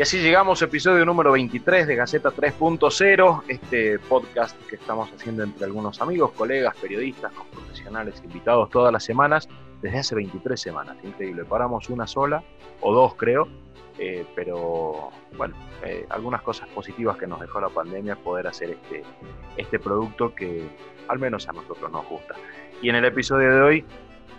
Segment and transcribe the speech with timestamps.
[0.00, 5.66] Y así llegamos, episodio número 23 de Gaceta 3.0, este podcast que estamos haciendo entre
[5.66, 9.46] algunos amigos, colegas, periodistas, profesionales invitados todas las semanas,
[9.82, 10.96] desde hace 23 semanas.
[11.04, 12.42] Increíble, paramos una sola,
[12.80, 13.46] o dos creo,
[13.98, 19.02] eh, pero bueno, eh, algunas cosas positivas que nos dejó la pandemia, poder hacer este,
[19.58, 20.66] este producto que
[21.08, 22.36] al menos a nosotros nos gusta.
[22.80, 23.84] Y en el episodio de hoy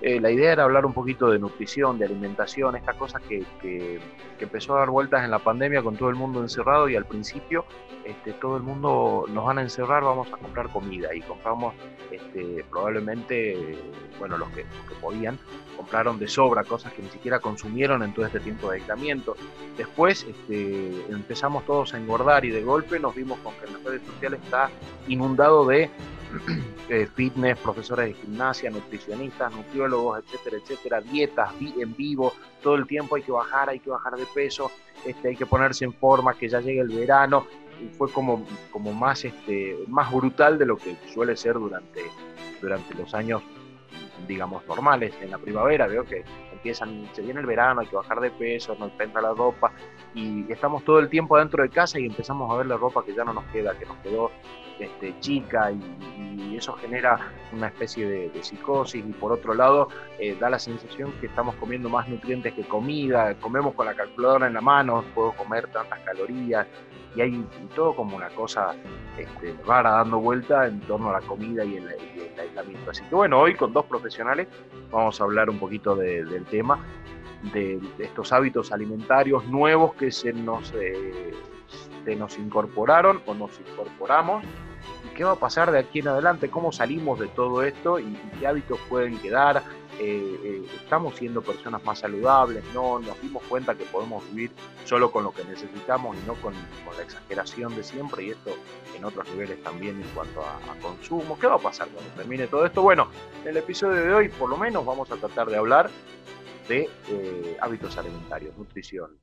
[0.02, 4.00] eh, la idea era hablar un poquito de nutrición, de alimentación, esta cosa que, que,
[4.40, 7.64] empezó a dar vueltas en la pandemia con todo el mundo encerrado y al principio
[8.04, 11.76] este, todo el mundo nos van a encerrar, vamos a comprar comida y compramos
[12.10, 13.77] este, probablemente,
[14.18, 14.66] bueno, los que,
[14.99, 15.38] podían,
[15.77, 19.36] compraron de sobra cosas que ni siquiera consumieron en todo este tiempo de aislamiento.
[19.77, 23.84] Después este, empezamos todos a engordar y de golpe nos vimos con que en las
[23.84, 24.71] redes sociales está
[25.08, 25.91] inundado de
[26.90, 33.15] eh, fitness, profesores de gimnasia, nutricionistas, nutriólogos, etcétera, etcétera, dietas en vivo, todo el tiempo
[33.15, 34.71] hay que bajar, hay que bajar de peso,
[35.05, 37.46] este, hay que ponerse en forma, que ya llegue el verano,
[37.82, 42.02] y fue como, como más, este, más brutal de lo que suele ser durante,
[42.62, 43.41] durante los años
[44.27, 48.20] digamos, normales en la primavera, veo que empiezan, se viene el verano, hay que bajar
[48.20, 49.71] de peso, nos entra la ropa
[50.13, 53.13] y estamos todo el tiempo dentro de casa y empezamos a ver la ropa que
[53.13, 54.31] ya no nos queda, que nos quedó
[54.79, 57.18] este, chica y, eso genera
[57.53, 59.87] una especie de, psicosis y por otro lado
[60.20, 64.45] eh, da la sensación que estamos comiendo más nutrientes que comida, comemos con la calculadora
[64.45, 66.68] en la mano, puedo comer tantas calorías
[67.16, 68.75] y hay todo como una cosa
[69.18, 71.88] este, rara dando vuelta en torno a la comida y el,
[72.40, 72.91] aislamiento.
[72.91, 74.47] Así que bueno, hoy con dos profesionales
[74.91, 76.78] vamos a hablar un poquito del tema
[77.53, 81.34] de, estos hábitos alimentarios nuevos que se nos, eh,
[82.06, 84.44] se nos incorporaron o nos incorporamos
[85.16, 88.47] qué va a pasar de aquí en adelante, cómo salimos de todo esto y, qué
[88.47, 89.63] hábitos pueden quedar.
[90.00, 94.51] Eh, eh, estamos siendo personas más saludables, no nos dimos cuenta que podemos vivir
[94.85, 98.51] solo con lo que necesitamos y no con, la exageración de siempre y esto
[98.97, 101.38] en otros niveles también en cuanto a, consumo.
[101.40, 102.81] ¿Qué va a pasar cuando termine todo esto?
[102.81, 103.09] Bueno,
[103.44, 105.90] en el episodio de hoy por lo menos vamos a tratar de hablar
[106.68, 109.18] de eh, hábitos alimentarios, nutrición,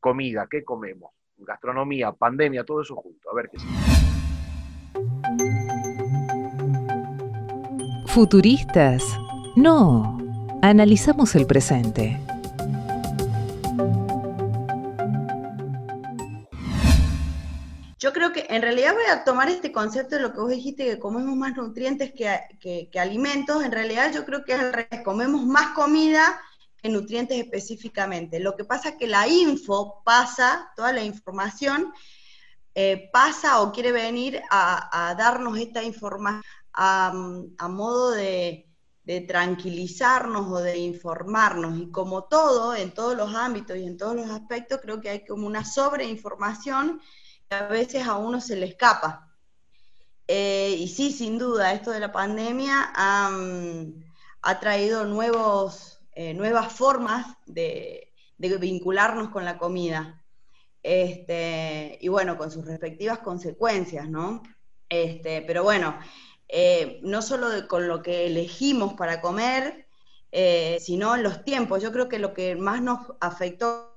[0.00, 3.30] comida, qué comemos, gastronomía, pandemia, todo eso junto.
[3.30, 3.72] A ver qué sigue.
[8.06, 9.02] Futuristas.
[9.56, 10.18] No,
[10.62, 12.20] analizamos el presente.
[17.98, 20.84] Yo creo que en realidad voy a tomar este concepto de lo que vos dijiste,
[20.84, 23.64] que comemos más nutrientes que, alimentos.
[23.64, 26.38] En realidad yo creo que al revés, comemos más comida
[26.90, 28.40] nutrientes específicamente.
[28.40, 31.92] Lo que pasa es que la info pasa, toda la información
[32.74, 36.42] eh, pasa o quiere venir a darnos esta información
[36.74, 38.70] a, modo de,
[39.28, 41.78] tranquilizarnos o de informarnos.
[41.78, 45.24] Y como todo, en todos los ámbitos y en todos los aspectos, creo que hay
[45.24, 47.00] como una sobreinformación
[47.48, 49.30] que a veces a uno se le escapa.
[50.26, 57.36] Eh, y sí, sin duda, esto de la pandemia ha traído nuevos, eh, nuevas formas
[57.46, 60.22] de, vincularnos con la comida.
[60.82, 64.42] Este, y bueno, con sus respectivas consecuencias, ¿no?
[64.88, 65.98] Este, pero bueno,
[66.48, 69.86] eh, no solo con lo que elegimos para comer,
[70.30, 71.82] eh, sino los tiempos.
[71.82, 73.94] Yo creo que lo que más nos afectó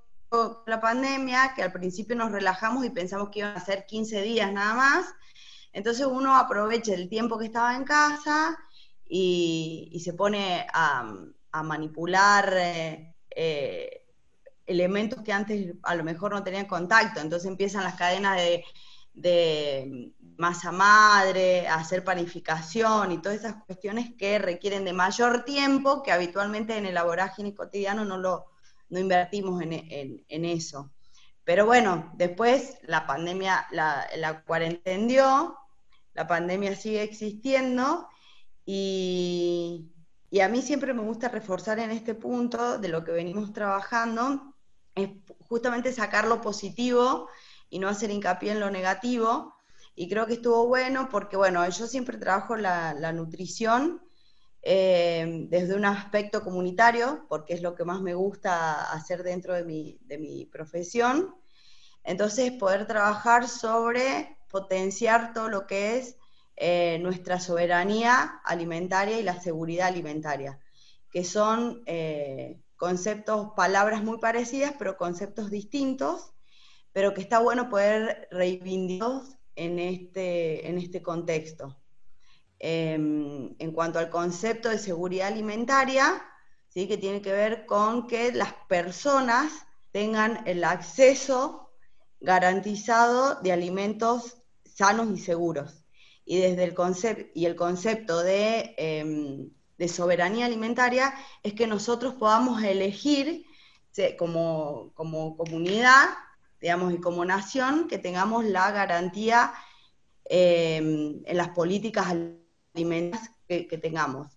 [0.65, 4.51] la pandemia, que al principio nos relajamos y pensamos que iban a ser 15 días
[4.51, 5.05] nada más,
[5.73, 8.57] entonces uno aprovecha el tiempo que estaba en casa
[9.07, 11.13] y, se pone a,
[11.63, 14.05] manipular eh,
[14.65, 18.37] elementos que antes a lo mejor no tenían contacto, entonces empiezan las cadenas
[19.13, 26.11] de masa madre, hacer panificación y todas esas cuestiones que requieren de mayor tiempo que
[26.11, 28.45] habitualmente en el vorágine cotidiano no lo
[28.89, 30.91] no invertimos en, eso.
[31.43, 35.57] Pero bueno, después la pandemia, la, la cuarentendió,
[36.13, 38.07] la pandemia sigue existiendo
[38.65, 39.91] y,
[40.29, 44.55] y a mí siempre me gusta reforzar en este punto de lo que venimos trabajando,
[44.93, 45.09] es
[45.47, 47.29] justamente sacar lo positivo
[47.69, 49.55] y no hacer hincapié en lo negativo.
[49.95, 54.01] Y creo que estuvo bueno porque, bueno, yo siempre trabajo la, nutrición
[54.61, 59.63] eh, desde un aspecto comunitario, porque es lo que más me gusta hacer dentro de
[59.63, 61.35] mi, de mi profesión.
[62.03, 66.17] Entonces, poder trabajar sobre potenciar todo lo que es
[66.59, 70.59] eh, nuestra soberanía alimentaria y la seguridad alimentaria,
[71.11, 76.33] que son eh, conceptos, palabras muy parecidas, pero conceptos distintos,
[76.93, 81.77] pero que está bueno poder reivindicarlos en este, en este contexto.
[82.57, 86.25] Em, en cuanto al concepto de seguridad alimentaria,
[86.69, 86.87] ¿sí?
[86.87, 89.51] que tiene que ver con que las personas
[89.91, 91.71] tengan el acceso
[92.19, 95.86] garantizado de alimentos sanos y seguros
[96.27, 102.61] y desde el concepto y el concepto em, de, soberanía alimentaria es que nosotros podamos
[102.61, 103.45] elegir
[104.19, 106.09] como, comunidad,
[106.59, 109.53] digamos, y como nación, que tengamos la garantía
[110.25, 112.07] em, en las políticas
[112.75, 114.27] alimentarias que, tengamos.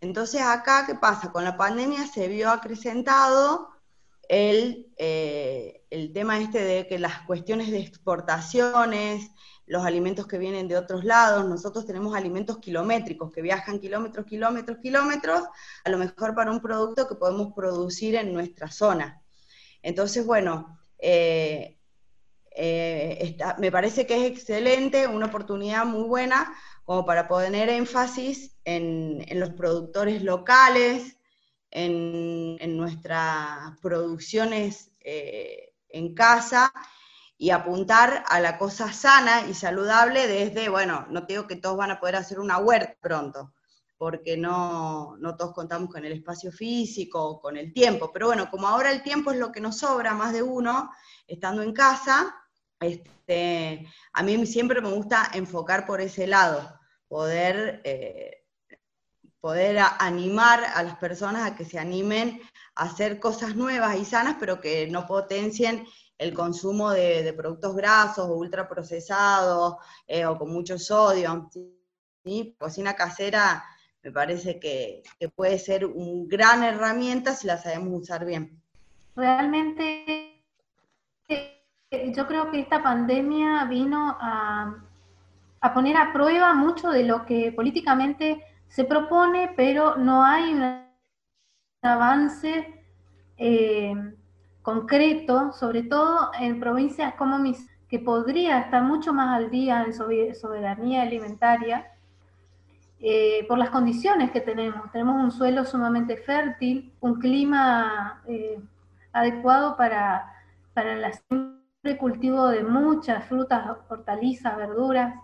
[0.00, 1.32] Entonces acá, ¿qué pasa?
[1.32, 3.70] Con la pandemia se vio acrecentado
[4.28, 9.30] el, eh, el tema este de que las cuestiones de exportaciones,
[9.70, 14.78] los alimentos que vienen de otros lados, nosotros tenemos alimentos kilométricos que viajan kilómetros, kilómetros,
[14.78, 15.42] kilómetros,
[15.84, 19.22] a lo mejor para un producto que podemos producir en nuestra zona.
[19.80, 21.78] Entonces, bueno, eh,
[22.50, 26.52] eh, me parece que es excelente, una oportunidad muy buena
[26.84, 31.16] como para poner énfasis en, los productores locales,
[31.70, 36.72] en, nuestras producciones eh, en casa
[37.42, 41.90] y apuntar a la cosa sana y saludable desde, bueno, no digo que todos van
[41.90, 43.54] a poder hacer una huerta pronto,
[43.96, 48.68] porque no, no todos contamos con el espacio físico con el tiempo, pero bueno, como
[48.68, 50.90] ahora el tiempo es lo que nos sobra, más de uno,
[51.26, 52.36] estando en casa,
[52.78, 56.78] este, a mí siempre me gusta enfocar por ese lado,
[57.08, 58.44] poder, eh,
[59.40, 62.42] poder animar a las personas a que se animen
[62.74, 65.86] a hacer cosas nuevas y sanas, pero que no potencien
[66.20, 69.76] el consumo de, productos grasos o ultraprocesados
[70.06, 71.48] eh, o con mucho sodio.
[72.22, 72.54] ¿sí?
[72.58, 73.64] Cocina casera
[74.02, 75.02] me parece que,
[75.34, 78.60] puede ser una gran herramienta si la sabemos usar bien.
[79.16, 80.42] Realmente
[81.28, 84.76] eh, yo creo que esta pandemia vino a,
[85.72, 90.84] poner a prueba mucho de lo que políticamente se propone, pero no hay un
[91.82, 92.84] avance
[93.38, 93.94] eh,
[94.62, 99.92] concreto, sobre todo en provincias como mis, que podría estar mucho más al día en
[100.34, 101.90] soberanía alimentaria,
[103.02, 104.92] eh, por las condiciones que tenemos.
[104.92, 108.60] Tenemos un suelo sumamente fértil, un clima eh,
[109.12, 110.30] adecuado para,
[110.74, 111.10] para
[111.82, 115.14] el cultivo de muchas frutas, hortalizas, verduras.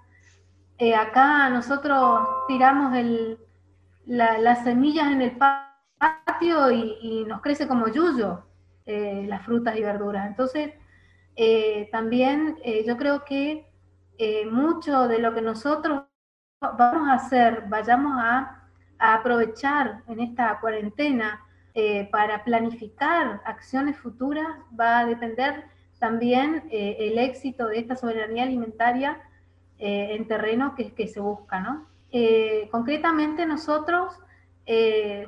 [0.79, 2.93] Eh, acá nosotros tiramos
[4.07, 8.43] las semillas en el patio y, y nos crece como yuyo.
[8.87, 10.29] Eh, las frutas y verduras.
[10.29, 10.73] Entonces,
[11.35, 13.67] eh, también eh, yo creo que
[14.51, 16.05] mucho de lo que nosotros
[16.61, 18.63] vamos a hacer, vayamos a,
[18.99, 21.45] aprovechar en esta cuarentena
[22.11, 24.47] para planificar acciones futuras,
[24.81, 25.65] va a depender
[25.99, 29.21] también el éxito de esta soberanía alimentaria
[29.77, 31.87] en terreno que, que se busca, ¿no?
[32.71, 34.19] concretamente nosotros,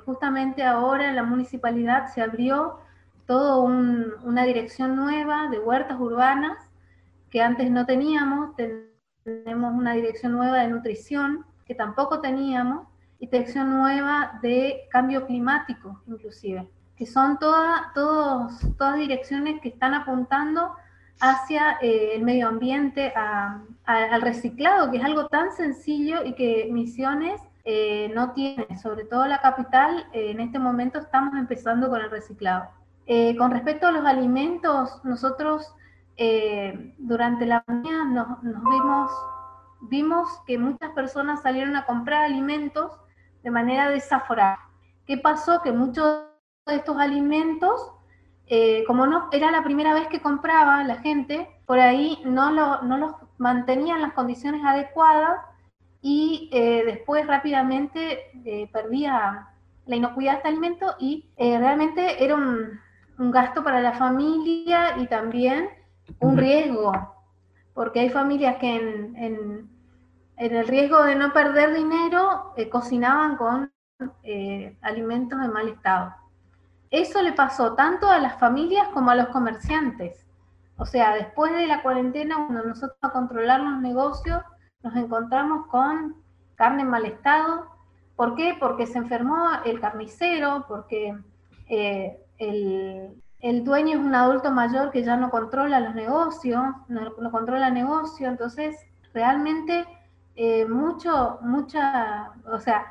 [0.07, 2.81] justamente ahora en la municipalidad se abrió
[3.29, 6.57] todo una dirección nueva de huertas urbanas
[7.31, 8.57] que antes no teníamos,
[9.23, 12.89] tenemos una dirección nueva de nutrición que tampoco teníamos,
[13.21, 16.67] y dirección nueva de cambio climático inclusive,
[16.97, 20.73] que son todas todas direcciones que están apuntando
[21.21, 23.13] hacia eh, el medio ambiente,
[23.85, 29.27] al reciclado, que es algo tan sencillo y que Misiones eh, no tiene, sobre todo
[29.27, 32.78] la capital, eh, en este momento estamos empezando con el reciclado.
[33.11, 35.75] Eh, con respecto a los alimentos, nosotros
[36.19, 39.11] eh, durante la pandemia nos, vimos,
[39.81, 42.93] vimos que muchas personas salieron a comprar alimentos
[43.43, 44.59] de manera desaforada.
[45.07, 45.63] ¿Qué pasó?
[45.63, 46.27] Que muchos
[46.67, 47.81] de estos alimentos,
[48.47, 52.83] eh, como no era la primera vez que compraba la gente, por ahí no, lo,
[52.83, 55.41] no los mantenían en las condiciones adecuadas
[56.03, 59.49] y después rápidamente perdía
[59.87, 62.79] la inocuidad de este alimento y realmente era un,
[63.19, 65.69] un gasto para la familia y también
[66.21, 66.93] un riesgo,
[67.75, 69.79] porque hay familias que en, en,
[70.37, 73.73] el riesgo de no perder dinero eh, cocinaban con
[74.23, 76.15] eh, alimentos en mal estado.
[76.91, 80.25] Eso le pasó tanto a las familias como a los comerciantes.
[80.77, 84.43] O sea, después de la cuarentena, cuando nosotros a controlar los negocios,
[84.83, 86.17] nos encontramos con
[86.55, 87.67] carne en mal estado.
[88.15, 88.57] ¿Por qué?
[88.59, 91.19] Porque se enfermó el carnicero, porque
[91.69, 97.69] eh, el, dueño es un adulto mayor que ya no controla los negocios, no, controla
[97.69, 98.77] el negocio, entonces
[99.13, 99.87] realmente
[100.37, 102.87] eh, mucho, mucha, o sea,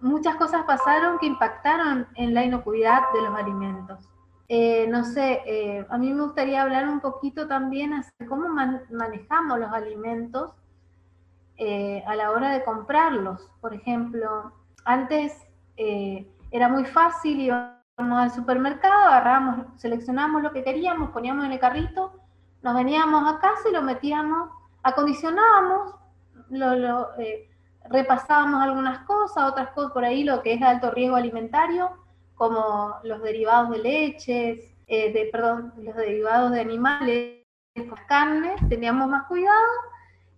[0.00, 4.08] muchas cosas pasaron que impactaron en la inocuidad de los alimentos.
[4.48, 9.58] Eh, no sé, eh, a mí me gustaría hablar un poquito también de cómo manejamos
[9.58, 10.52] los alimentos
[12.06, 13.50] a la hora de comprarlos.
[13.60, 14.50] Por ejemplo,
[14.86, 15.36] antes
[15.76, 17.38] era muy fácil,
[18.00, 22.12] íbamos al supermercado, agarrábamos, seleccionábamos lo que queríamos, poníamos en el carrito,
[22.62, 24.50] nos veníamos a casa y lo metíamos,
[24.82, 25.94] acondicionábamos,
[26.48, 27.50] lo, eh,
[27.90, 31.90] repasábamos algunas cosas, otras cosas por ahí, lo que es de alto riesgo alimentario,
[32.36, 37.36] como los derivados de leches, eh, de, perdón, los derivados de animales,
[38.08, 39.68] carnes, teníamos más cuidado,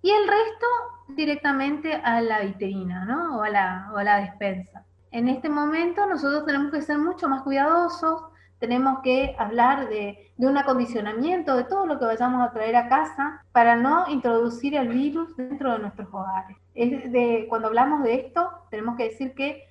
[0.02, 0.66] y el resto
[1.11, 3.38] directamente a la vitrina, ¿no?
[3.38, 4.85] O a la, o a la despensa.
[5.12, 8.25] En este momento nosotros tenemos que ser mucho más cuidadosos,
[8.59, 13.45] tenemos que hablar de, un acondicionamiento de todo lo que vayamos a traer a casa
[13.52, 16.57] para no introducir el virus dentro de nuestros hogares.
[16.75, 19.64] de, cuando hablamos de esto, tenemos que decir que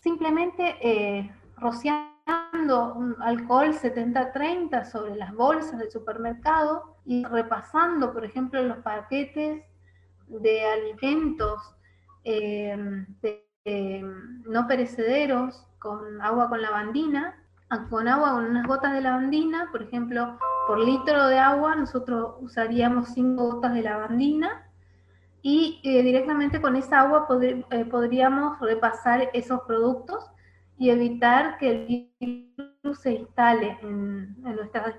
[0.00, 8.62] simplemente eh, rociando un alcohol 70-30 sobre las bolsas del supermercado y repasando, por ejemplo,
[8.62, 9.62] los paquetes
[10.28, 11.60] de alimentos
[12.24, 13.06] eh,
[13.66, 14.00] eh,
[14.46, 17.36] no perecederos con agua con lavandina,
[17.90, 23.08] con agua con unas gotas de lavandina, por ejemplo, por litro de agua nosotros usaríamos
[23.08, 24.70] 5 gotas de lavandina
[25.42, 30.30] y eh, directamente con esa agua eh, podríamos repasar esos productos
[30.78, 34.94] y evitar que el virus se instale en, en nuestras.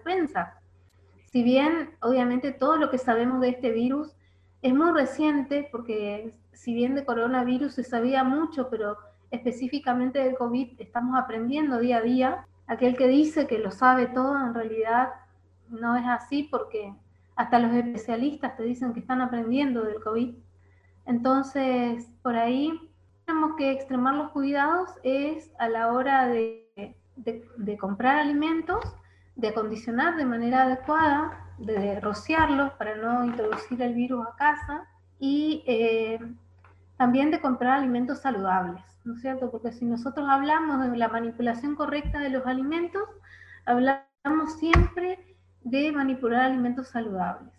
[1.31, 4.13] Si bien, obviamente, todo lo que sabemos de este virus
[4.61, 8.97] es muy reciente, porque si bien de coronavirus se sabía mucho, pero
[9.31, 14.37] específicamente del COVID estamos aprendiendo día a día, aquel que dice que lo sabe todo
[14.37, 15.09] en realidad
[15.69, 16.93] no es así porque
[17.35, 20.35] hasta los especialistas te dicen que están aprendiendo del COVID.
[21.05, 22.79] Entonces, por ahí
[23.25, 26.97] tenemos que extremar los cuidados es a la hora de,
[27.79, 28.83] comprar alimentos,
[29.35, 34.87] de acondicionar de manera adecuada, de rociarlos para no introducir el virus a casa
[35.19, 36.19] y eh,
[36.97, 38.83] también de comprar alimentos saludables.
[39.07, 39.49] ¿no es cierto?
[39.49, 43.03] Porque si nosotros hablamos de la manipulación correcta de los alimentos,
[43.65, 44.05] hablamos
[44.59, 47.53] siempre de manipular alimentos saludables.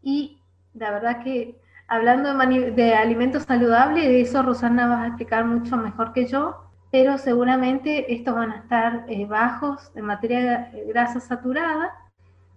[0.00, 0.38] Y
[0.74, 6.12] la verdad que hablando de, alimentos saludables, de eso Rosana va a explicar mucho mejor
[6.12, 11.90] que yo, pero seguramente estos van a estar eh, bajos en materia de grasa saturada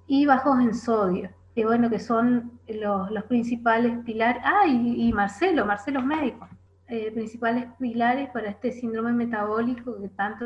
[0.08, 4.44] y bajos en sodio, que bueno, que son los, principales pilares.
[4.46, 6.50] Ah, y, Marcelo, Marcelo es médico.
[6.90, 10.46] Eh, principales pilares para este síndrome metabólico que tanto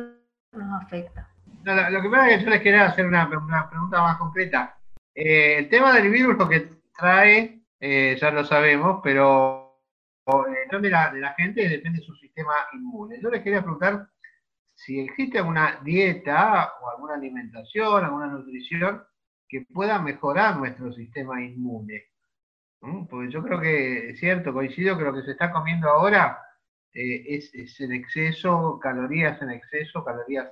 [0.54, 1.28] nos afecta.
[1.64, 4.78] lo, que pasa es que yo les quería hacer una, pregunta más concreta.
[5.16, 9.66] Eh, el tema del virus lo que trae, eh, ya lo sabemos, pero
[10.80, 13.20] de la, de la gente depende de su sistema inmune.
[13.20, 14.08] Yo les quería preguntar
[14.76, 19.04] si existe alguna dieta o alguna alimentación, alguna nutrición
[19.50, 22.06] que pueda mejorar nuestro sistema inmune.
[23.10, 26.40] Porque yo creo que es cierto, coincido que lo que se está comiendo ahora
[26.94, 30.48] eh, es, en exceso, calorías en exceso, calorías,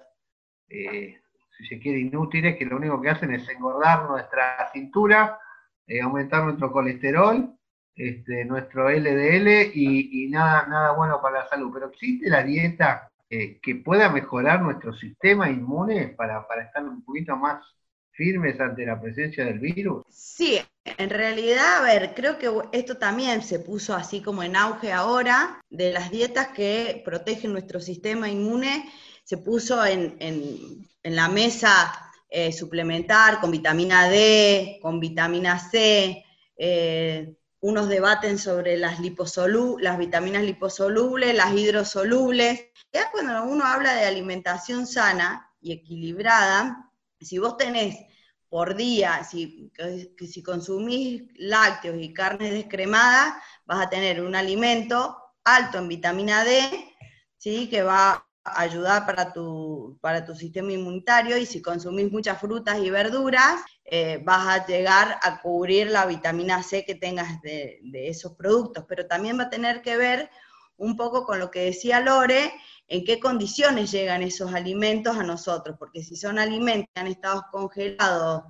[0.68, 1.22] eh,
[1.58, 5.39] si se quiere, inútiles, que lo único que hacen es engordar nuestra cintura,
[5.86, 7.56] eh, aumentar nuestro colesterol,
[7.96, 11.72] este, nuestro LDL y, nada, nada bueno para la salud.
[11.74, 17.36] Pero existe la dieta que pueda mejorar nuestro sistema inmune para, para estar un poquito
[17.36, 17.62] más
[18.18, 20.04] firmes ante la presencia del virus?
[20.10, 24.92] Sí, en realidad, a ver, creo que esto también se puso así como en auge
[24.92, 28.92] ahora, de las dietas que protegen nuestro sistema inmune,
[29.24, 30.18] se puso en,
[31.04, 31.94] la mesa
[32.30, 36.26] eh, suplementar con vitamina D, con vitamina C,
[36.58, 42.66] eh, unos debaten sobre las, las vitaminas liposolubles, las hidrosolubles.
[42.92, 46.87] Ya cuando uno habla de alimentación sana y equilibrada,
[47.20, 47.98] si vos tenés
[48.50, 53.34] por día, si, que, si consumís lácteos y carnes descremadas,
[53.66, 56.62] vas a tener un alimento alto en vitamina D,
[57.38, 57.70] ¿sí?
[57.70, 62.80] que va a ayudar para tu, para tu sistema inmunitario, y si consumís muchas frutas
[62.80, 68.08] y verduras, eh, vas a llegar a cubrir la vitamina C que tengas de, de
[68.08, 70.30] esos productos, pero también va a tener que ver
[70.78, 72.54] un poco con lo que decía Lore,
[72.88, 77.46] en qué condiciones llegan esos alimentos a nosotros, porque si son alimentos que han estado
[77.51, 78.44] congelados,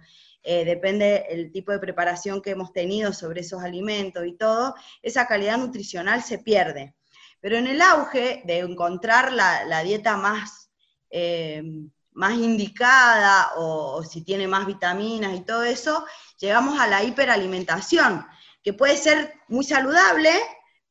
[0.44, 5.28] eh, depende el tipo de preparación que hemos tenido sobre esos alimentos y todo, esa
[5.28, 6.96] calidad nutricional se pierde.
[7.42, 10.72] Pero en el auge de encontrar la, dieta más,
[11.10, 11.64] eh,
[12.12, 16.06] más indicada o, si tiene más vitaminas y todo eso,
[16.40, 18.26] llegamos a la hiperalimentación,
[18.64, 20.32] que puede ser muy saludable,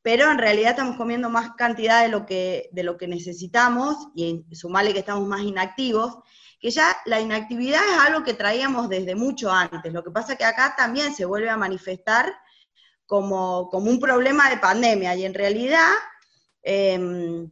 [0.06, 4.44] pero en realidad estamos comiendo más cantidad de lo que, de lo que necesitamos y
[4.52, 6.18] sumarle que estamos más inactivos,
[6.60, 9.92] que ya la inactividad es algo que traíamos desde mucho antes.
[9.92, 12.32] Lo que pasa es que acá también se vuelve a manifestar
[13.04, 15.90] como, un problema de pandemia y en realidad
[16.62, 17.50] em,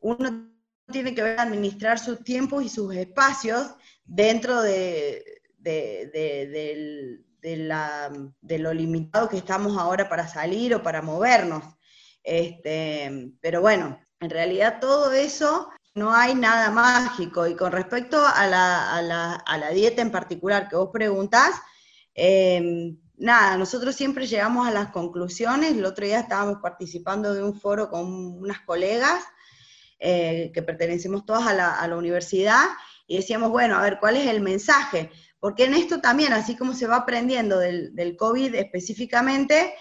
[0.00, 0.50] uno
[0.92, 5.24] tiene que administrar sus tiempos y sus espacios dentro de,
[5.56, 6.18] de,
[8.58, 11.64] lo limitado que estamos ahora para salir o para movernos.
[12.24, 17.46] Este, pero bueno, en realidad todo eso no hay nada mágico.
[17.46, 21.54] Y con respecto a la, dieta en particular que vos preguntás,
[22.14, 25.72] em, nada, nosotros siempre llegamos a las conclusiones.
[25.72, 28.06] El otro día estábamos participando de un foro con
[28.38, 29.24] unas colegas
[29.98, 31.54] eh, que pertenecemos todas a
[31.86, 32.64] la, universidad
[33.06, 35.10] y decíamos, bueno, a ver, ¿cuál es el mensaje?
[35.38, 39.74] Porque en esto también, así como se va aprendiendo del, del COVID específicamente,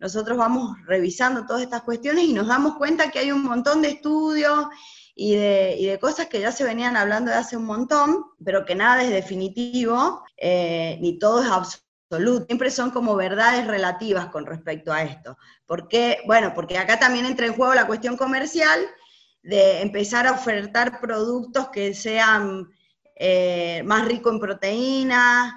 [0.00, 3.90] nosotros vamos revisando todas estas cuestiones y nos damos cuenta que hay un montón de
[3.90, 4.66] estudios
[5.14, 9.02] y de, cosas que ya se venían hablando de hace un montón, pero que nada
[9.02, 12.46] es definitivo, eh, ni todo es absoluto.
[12.46, 15.36] Siempre son como verdades relativas con respecto a esto.
[15.66, 16.20] ¿Por qué?
[16.26, 18.80] Bueno, porque acá también entra en juego la cuestión comercial
[19.42, 22.68] de empezar a ofertar productos que sean
[23.14, 25.52] eh, más ricos en proteínas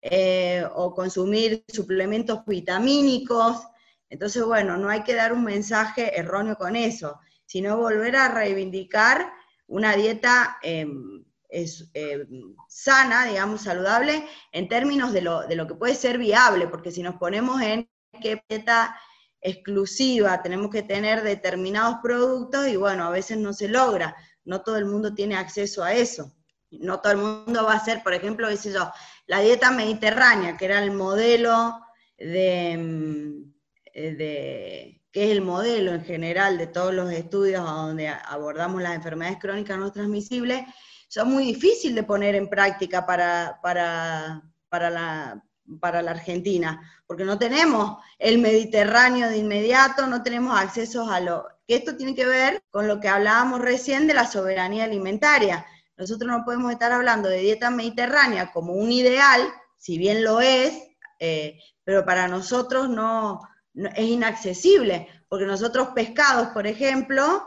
[0.00, 3.66] eh, o consumir suplementos vitamínicos.
[4.10, 7.18] Entonces, bueno, no hay que dar un mensaje erróneo con eso
[7.50, 9.32] sino volver a reivindicar
[9.66, 15.96] una dieta em, em, sana, digamos, saludable, en términos de lo, de lo que puede
[15.96, 17.90] ser viable, porque si nos ponemos en
[18.22, 18.96] qué dieta
[19.40, 24.14] exclusiva, tenemos que tener determinados productos y bueno, a veces no se logra,
[24.44, 26.32] no todo el mundo tiene acceso a eso.
[26.70, 28.92] No todo el mundo va a hacer, por ejemplo, yo,
[29.26, 31.80] la dieta mediterránea, que era el modelo
[32.16, 33.52] de, em,
[33.94, 39.38] de que es el modelo en general de todos los estudios donde abordamos las enfermedades
[39.40, 40.64] crónicas no transmisibles,
[41.08, 45.44] son muy difíciles de poner en práctica para, para, para, la,
[45.80, 51.48] para la Argentina, porque no tenemos el Mediterráneo de inmediato, no tenemos acceso a lo...
[51.66, 55.66] que esto tiene que ver con lo que hablábamos recién de la soberanía alimentaria.
[55.96, 59.42] Nosotros no podemos estar hablando de dieta mediterránea como un ideal,
[59.76, 60.72] si bien lo es,
[61.18, 63.40] eh, pero para nosotros no,
[63.74, 67.44] es inaccesible, porque nosotros pescados, por ejemplo,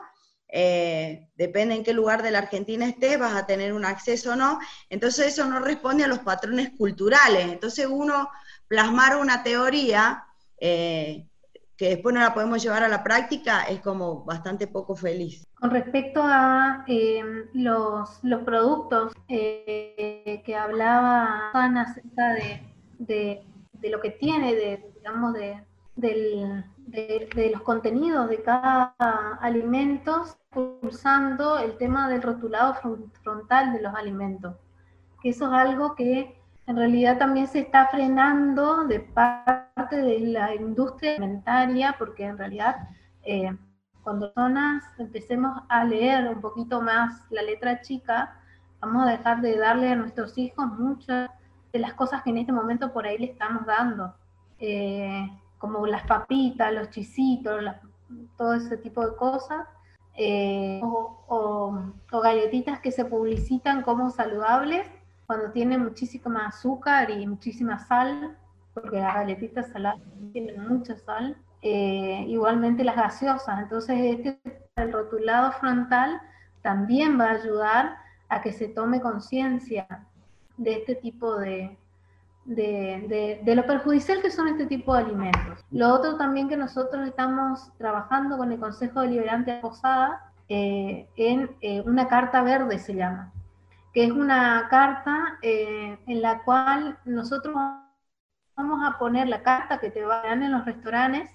[0.47, 4.35] eh, depende en qué lugar de la Argentina estés, vas a tener un acceso o
[4.35, 4.59] no,
[4.89, 8.29] entonces eso no responde a los patrones culturales, entonces uno
[8.67, 10.23] plasmar una teoría
[10.59, 11.27] eh,
[11.75, 15.45] que después no la podemos llevar a la práctica es como bastante poco feliz.
[15.59, 22.61] Con respecto a em, los, productos eh, que hablaba Ana acerca de,
[22.99, 25.61] de, lo que tiene, de, digamos, de,
[25.95, 28.93] del, de, los contenidos de cada
[29.41, 32.75] alimento, pulsando el tema del rotulado
[33.21, 34.55] frontal de los alimentos,
[35.21, 40.55] que eso es algo que en realidad también se está frenando de parte de la
[40.55, 42.87] industria alimentaria, porque en realidad
[43.23, 43.55] eh,
[44.01, 48.39] cuando personas empecemos a leer un poquito más la letra chica,
[48.79, 51.29] vamos a dejar de darle a nuestros hijos muchas
[51.71, 54.13] de las cosas que en este momento por ahí le estamos dando.
[54.59, 55.27] Eh,
[55.63, 57.63] como las papitas, los chisitos,
[58.37, 59.65] todo ese tipo de cosas,
[60.13, 64.85] eh, o, galletitas que se publicitan como saludables
[65.25, 68.37] cuando tienen muchísima azúcar y muchísima sal,
[68.73, 70.01] porque las galletitas saladas
[70.33, 73.61] tienen mucha sal, eh, igualmente las gaseosas.
[73.61, 74.41] Entonces, este,
[74.75, 76.21] el rotulado frontal
[76.61, 77.95] también va a ayudar
[78.27, 79.87] a que se tome conciencia
[80.57, 81.77] de este tipo de,
[82.45, 85.63] de, lo perjudicial que son este tipo de alimentos.
[85.71, 91.55] Lo otro también que nosotros estamos trabajando con el Consejo Deliberante de Posada eh, en
[91.61, 93.31] eh, una carta verde se llama,
[93.93, 97.55] que es una carta eh, en la cual nosotros
[98.55, 101.31] vamos a poner la carta que te van en los restaurantes,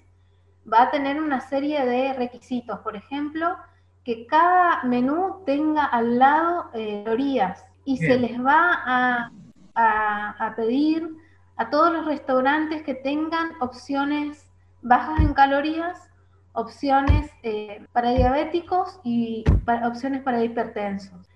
[0.70, 3.56] va a tener una serie de requisitos, por ejemplo,
[4.04, 9.32] que cada menú tenga al lado calorías y se les va a
[9.78, 11.08] a, pedir
[11.56, 14.50] a todos los restaurantes que tengan opciones
[14.82, 16.10] bajas en calorías,
[16.52, 19.44] opciones eh, para diabéticos y
[19.84, 21.28] opciones para hipertensos.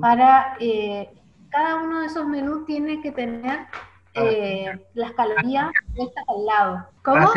[0.00, 1.10] Para eh,
[1.50, 3.66] cada uno de esos menús tiene que tener
[4.14, 6.86] eh, las calorías puestas al lado.
[7.02, 7.30] ¿Cómo?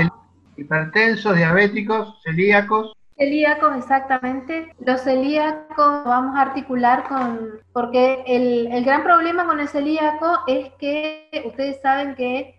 [0.57, 2.93] Hipertensos, diabéticos, celíacos.
[3.17, 4.75] Celíacos, exactamente.
[4.80, 10.73] Los celíacos vamos a articular con, porque el, el, gran problema con el celíaco es
[10.73, 12.56] que ustedes saben que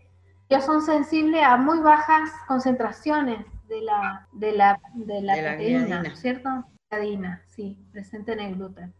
[0.48, 5.48] ellos son sensibles a muy bajas concentraciones de la, de la, de la, De la
[5.50, 6.16] proteína.
[6.16, 6.64] ¿cierto?
[6.90, 8.94] Gliadina, sí, presente en el gluten.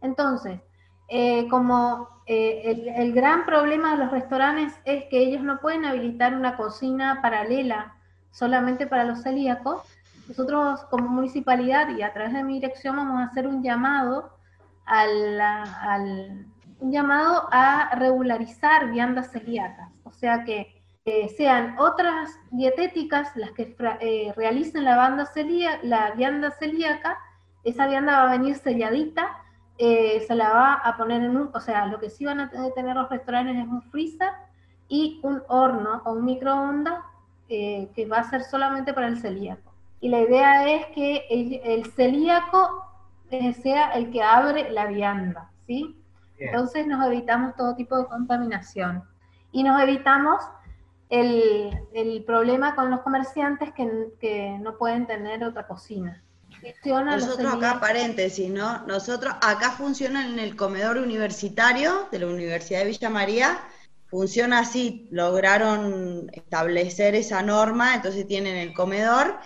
[0.00, 0.60] Entonces,
[1.08, 5.84] eh, como eh, el, el gran problema de los restaurantes es que ellos no pueden
[5.84, 7.94] habilitar una cocina paralela
[8.30, 9.82] solamente para los celíacos,
[10.28, 14.30] nosotros como municipalidad y a través de mi dirección vamos a hacer un llamado
[14.86, 16.46] al,
[16.80, 23.76] un llamado a regularizar viandas celíacas, o sea que eh, sean otras dietéticas las que
[24.00, 27.18] eh, realicen la, banda celía- la vianda celíaca,
[27.62, 29.36] esa vianda va a venir selladita,
[29.76, 32.50] eh, se la va a poner en un, o sea, lo que sí van a
[32.74, 34.30] tener los restaurantes es un freezer
[34.88, 37.00] y un horno o un microondas
[37.48, 39.73] que va a ser solamente para el celíaco.
[40.00, 42.84] Y la idea es que el, el celíaco
[43.30, 45.96] eh, sea el que abre la vianda, ¿sí?
[46.38, 46.50] Bien.
[46.50, 49.04] Entonces nos evitamos todo tipo de contaminación.
[49.52, 50.42] Y nos evitamos
[51.08, 56.22] el, el problema con los comerciantes que, que no pueden tener otra cocina.
[56.60, 58.86] Funciona Nosotros acá, paréntesis, ¿no?
[58.86, 63.60] Nosotros acá funciona en el comedor universitario de la Universidad de Villa María,
[64.06, 69.38] funciona así, lograron establecer esa norma, entonces tienen el comedor,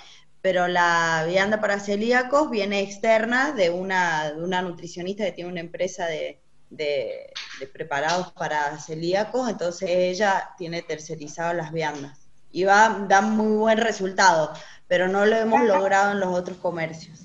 [0.42, 5.60] pero la vianda para celíacos viene externa de una, de una nutricionista que tiene una
[5.60, 13.04] empresa de, de- de preparados para celíacos, entonces ella tiene tercerizado las viandas y va,
[13.08, 14.52] da muy buen resultado,
[14.86, 17.20] pero no lo hemos logrado en los otros comercios.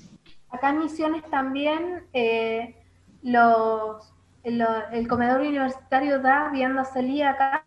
[0.50, 2.76] Acá en Misiones también eh,
[3.22, 4.12] los,
[4.44, 7.62] lo- el comedor universitario da viandas celíacas.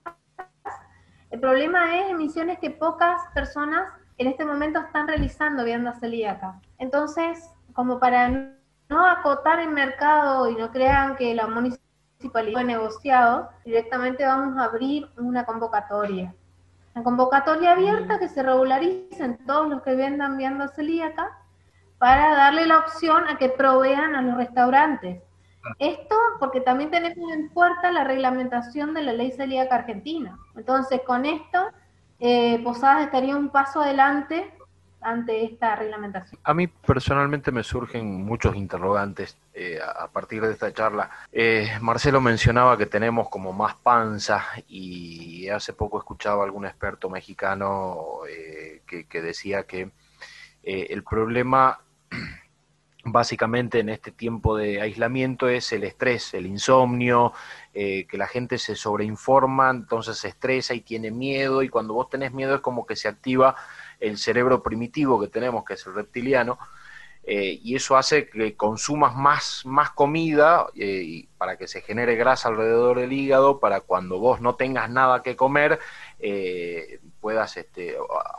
[1.29, 6.55] El problema es en Misiones que pocas personas en este momento están realizando viandas celíacas.
[6.79, 8.29] Entonces, como para
[8.89, 14.65] no acotar el mercado y no crean que la municipalidad ha negociado, directamente vamos a
[14.65, 16.33] abrir una convocatoria.
[16.95, 21.29] Una convocatoria abierta que se regularicen todos los que vendan viandas celíacas
[21.99, 25.21] para darle la opción a que provean a los restaurantes.
[25.79, 30.37] Esto porque también tenemos en puerta la reglamentación de la ley celíaca argentina.
[30.55, 31.67] Entonces, con esto,
[32.19, 34.53] eh, Posadas estaría un paso adelante
[35.01, 36.39] ante esta reglamentación.
[36.43, 41.09] A mí personalmente me surgen muchos interrogantes eh, a partir de esta charla.
[41.31, 47.09] Eh, Marcelo mencionaba que tenemos como más panza y hace poco escuchaba a algún experto
[47.09, 49.91] mexicano eh, que, decía que
[50.63, 51.79] el problema
[53.05, 57.33] básicamente en este tiempo de aislamiento es el estrés, el insomnio,
[57.79, 62.09] eh, que la gente se sobreinforma, entonces se estresa y tiene miedo y cuando vos
[62.09, 63.55] tenés miedo es como que se activa
[63.99, 66.57] el cerebro primitivo que tenemos, que es el reptiliano,
[67.23, 72.49] eh, y eso hace que consumas más, más comida eh, para que se genere grasa
[72.49, 75.77] alrededor del hígado, para cuando vos no tengas nada que comer,
[76.19, 77.95] eh, puedas este,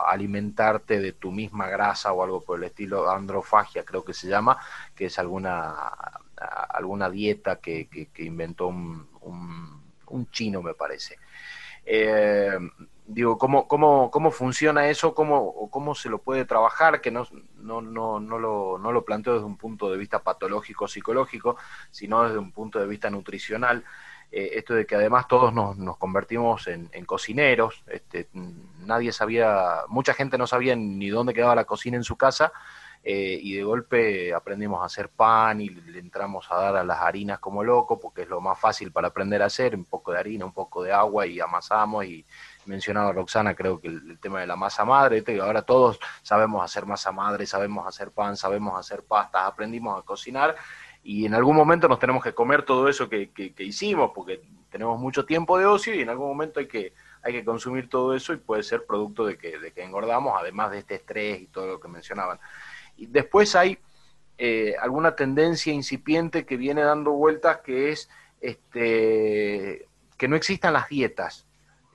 [0.07, 4.57] alimentarte de tu misma grasa o algo por el estilo, androfagia creo que se llama,
[4.95, 5.73] que es alguna,
[6.69, 9.07] alguna dieta que, que- que inventó un,
[10.31, 11.17] chino, me parece.
[11.85, 12.57] Eh,
[13.05, 15.13] digo, ¿cómo, cómo, ¿cómo funciona eso?
[15.15, 17.01] ¿Cómo, ¿Cómo se lo puede trabajar?
[17.01, 20.87] Que no, no, no, no, lo, no lo planteo desde un punto de vista patológico,
[20.87, 21.57] psicológico,
[21.91, 23.83] sino desde un punto de vista nutricional.
[24.31, 29.81] Eh, esto de que además todos nos, nos convertimos en, en cocineros, este, nadie sabía,
[29.87, 32.51] mucha gente no sabía ni dónde quedaba la cocina en su casa,
[33.01, 36.99] eh, y de golpe aprendimos a hacer pan y le entramos a dar a las
[36.99, 40.19] harinas como loco, porque es lo más fácil para aprender a hacer, un poco de
[40.19, 42.25] harina, un poco de agua y amasamos y
[42.65, 46.85] mencionaba Roxana, creo que el, tema de la masa madre, que ahora todos sabemos hacer
[46.85, 50.55] masa madre, sabemos hacer pan, sabemos hacer pastas, aprendimos a cocinar
[51.11, 54.99] y en algún momento nos tenemos que comer todo eso que, que- hicimos, porque tenemos
[54.99, 56.93] mucho tiempo de ocio y en algún momento hay que,
[57.23, 60.69] hay que consumir todo eso y puede ser producto de que, de que engordamos, además
[60.69, 62.39] de este estrés y todo lo que mencionaban.
[62.95, 63.79] Y después hay
[64.37, 68.07] eh, alguna tendencia incipiente que viene dando vueltas que es
[68.39, 71.47] este, que no existan las dietas,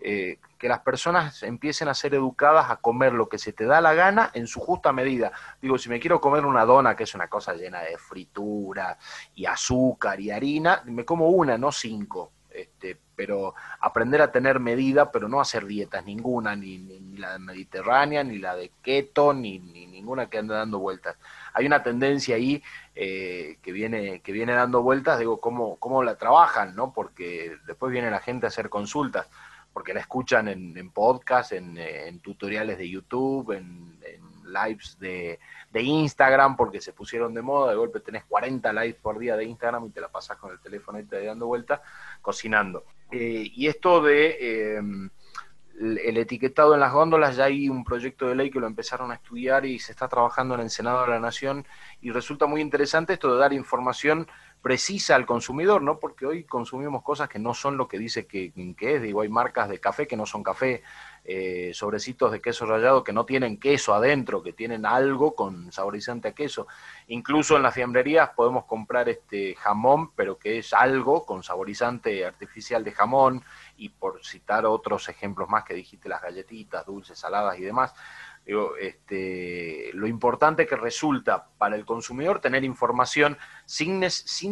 [0.06, 3.80] eh, que las personas empiecen a ser educadas a comer lo que se te da
[3.80, 5.32] la gana en su justa medida.
[5.62, 8.98] Digo, si me quiero comer una dona, que es una cosa llena de fritura
[9.34, 12.32] y azúcar y harina, me como una, no cinco.
[12.50, 17.38] Este, pero aprender a tener medida, pero no hacer dietas ninguna, ni, ni, ni la
[17.38, 21.16] mediterránea, ni la de keto, ni, ni ninguna que ande dando vueltas.
[21.54, 22.62] Hay una tendencia ahí
[22.94, 26.92] eh, que, viene, que viene dando vueltas, digo, cómo, cómo la trabajan, ¿no?
[26.92, 29.28] Porque después viene la gente a hacer consultas,
[29.74, 33.98] porque la escuchan en, en podcast, en, tutoriales de YouTube, en,
[34.46, 35.38] lives de,
[35.74, 39.86] Instagram, porque se pusieron de moda, de golpe tenés 40 lives por día de Instagram
[39.86, 41.80] y te la pasas con el teléfono ahí te dando vueltas,
[42.22, 42.84] cocinando.
[43.10, 44.82] Eh, y esto de eh,
[45.80, 49.14] el etiquetado en las góndolas, ya hay un proyecto de ley que lo empezaron a
[49.14, 51.66] estudiar y se está trabajando en el Senado de la Nación
[52.00, 54.28] y resulta muy interesante esto de dar información
[54.64, 55.98] precisa al consumidor, ¿no?
[55.98, 58.50] Porque hoy consumimos cosas que no son lo que dice que,
[58.80, 60.82] es, digo, hay marcas de café que no son café,
[61.22, 66.28] eh, sobrecitos de queso rallado que no tienen queso adentro, que tienen algo con saborizante
[66.28, 66.66] a queso.
[67.08, 72.82] Incluso en las fiambrerías podemos comprar este jamón, pero que es algo con saborizante artificial
[72.84, 73.44] de jamón,
[73.76, 77.92] y por citar otros ejemplos más que dijiste, las galletitas, dulces, saladas y demás.
[78.46, 84.00] Digo, este, lo importante que resulta para el consumidor tener información sin,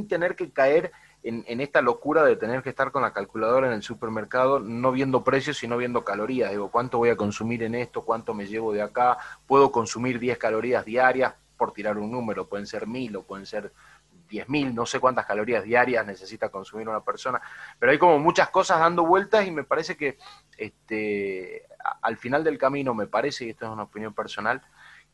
[0.09, 3.75] tener que caer en, en, esta locura de tener que estar con la calculadora en
[3.75, 6.51] el supermercado, no viendo precios, sino viendo calorías.
[6.51, 8.03] Digo, ¿cuánto voy a consumir en esto?
[8.03, 9.19] ¿Cuánto me llevo de acá?
[9.47, 11.35] ¿Puedo consumir 10 calorías diarias?
[11.59, 13.73] Por tirar un número, pueden ser mil o pueden ser
[14.33, 17.41] 10.000, no sé cuántas calorías diarias necesita consumir una persona,
[17.79, 20.17] pero hay como muchas cosas dando vueltas y me parece que
[20.57, 21.67] este,
[22.01, 24.63] al final del camino, me parece, y esto es una opinión personal,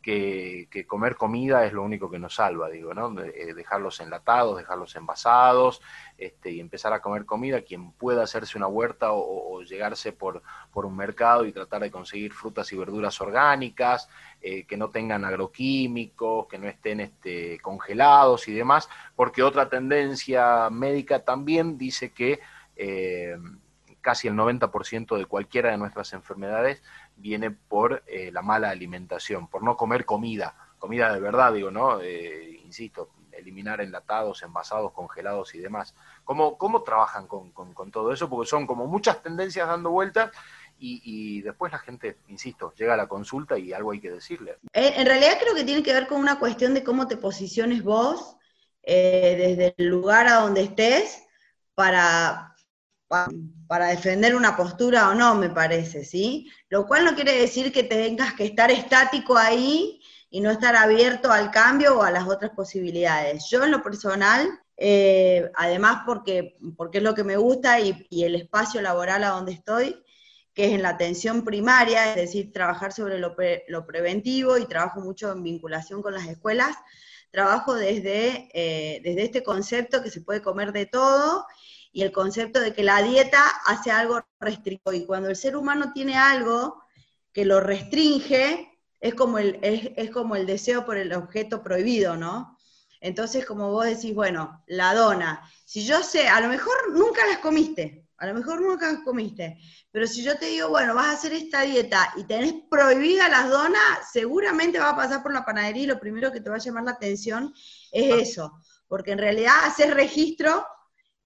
[0.03, 3.21] que, comer comida es lo único que nos salva, digo, ¿no?
[3.21, 5.83] Eh, dejarlos enlatados, dejarlos envasados,
[6.17, 10.87] este, y empezar a comer comida, quien pueda hacerse una huerta o, llegarse por, por,
[10.87, 14.09] un mercado y tratar de conseguir frutas y verduras orgánicas,
[14.41, 20.71] eh, que no tengan agroquímicos, que no estén este, congelados y demás, porque otra tendencia
[20.71, 22.41] médica también dice que
[22.77, 23.37] eh,
[24.01, 26.83] casi el 90% de cualquiera de nuestras enfermedades
[27.19, 32.01] viene por eh, la mala alimentación, por no comer comida, comida de verdad, digo, ¿no?
[32.01, 35.95] Eh, insisto, eliminar enlatados, envasados, congelados y demás.
[36.25, 37.53] ¿Cómo, cómo trabajan con,
[37.93, 38.29] todo eso?
[38.29, 40.31] Porque son como muchas tendencias dando vueltas
[40.81, 44.59] y, después la gente, insisto, llega a la consulta y algo hay que decirle.
[44.73, 47.83] Eh, en realidad creo que tiene que ver con una cuestión de cómo te posiciones
[47.83, 48.37] vos
[48.85, 51.23] desde el lugar a donde estés
[51.75, 52.57] para,
[53.09, 56.51] para defender una postura o no, me parece, ¿sí?
[56.69, 61.33] Lo cual no quiere decir que tengas que estar estático ahí y no estar abierto
[61.33, 63.49] al cambio o a las otras posibilidades.
[63.51, 68.35] Yo en lo personal, eh, además porque, porque es lo que me gusta y, el
[68.35, 70.03] espacio laboral a donde estoy,
[70.53, 73.35] que es en la atención primaria, es decir, trabajar sobre lo,
[73.69, 76.77] lo preventivo y trabajo mucho en vinculación con las escuelas,
[77.31, 81.47] trabajo desde, eh, desde este concepto que se puede comer de todo
[81.93, 84.93] y el concepto de que la dieta hace algo restrictivo.
[84.93, 86.83] Y cuando el ser humano tiene algo
[87.33, 88.69] que lo restringe,
[89.01, 92.59] es como el, es, como el deseo por el objeto prohibido, ¿no?
[93.01, 97.39] Entonces, como vos decís, bueno, la dona, si yo sé, a lo mejor nunca las
[97.39, 99.57] comiste, a lo mejor nunca las comiste,
[99.93, 103.49] pero si yo te digo, bueno, vas a hacer esta dieta y tenés prohibida las
[103.51, 106.61] donas, seguramente va a pasar por la panadería y lo primero que te va a
[106.61, 107.55] llamar la atención
[107.93, 110.67] es eso, porque en realidad haces registro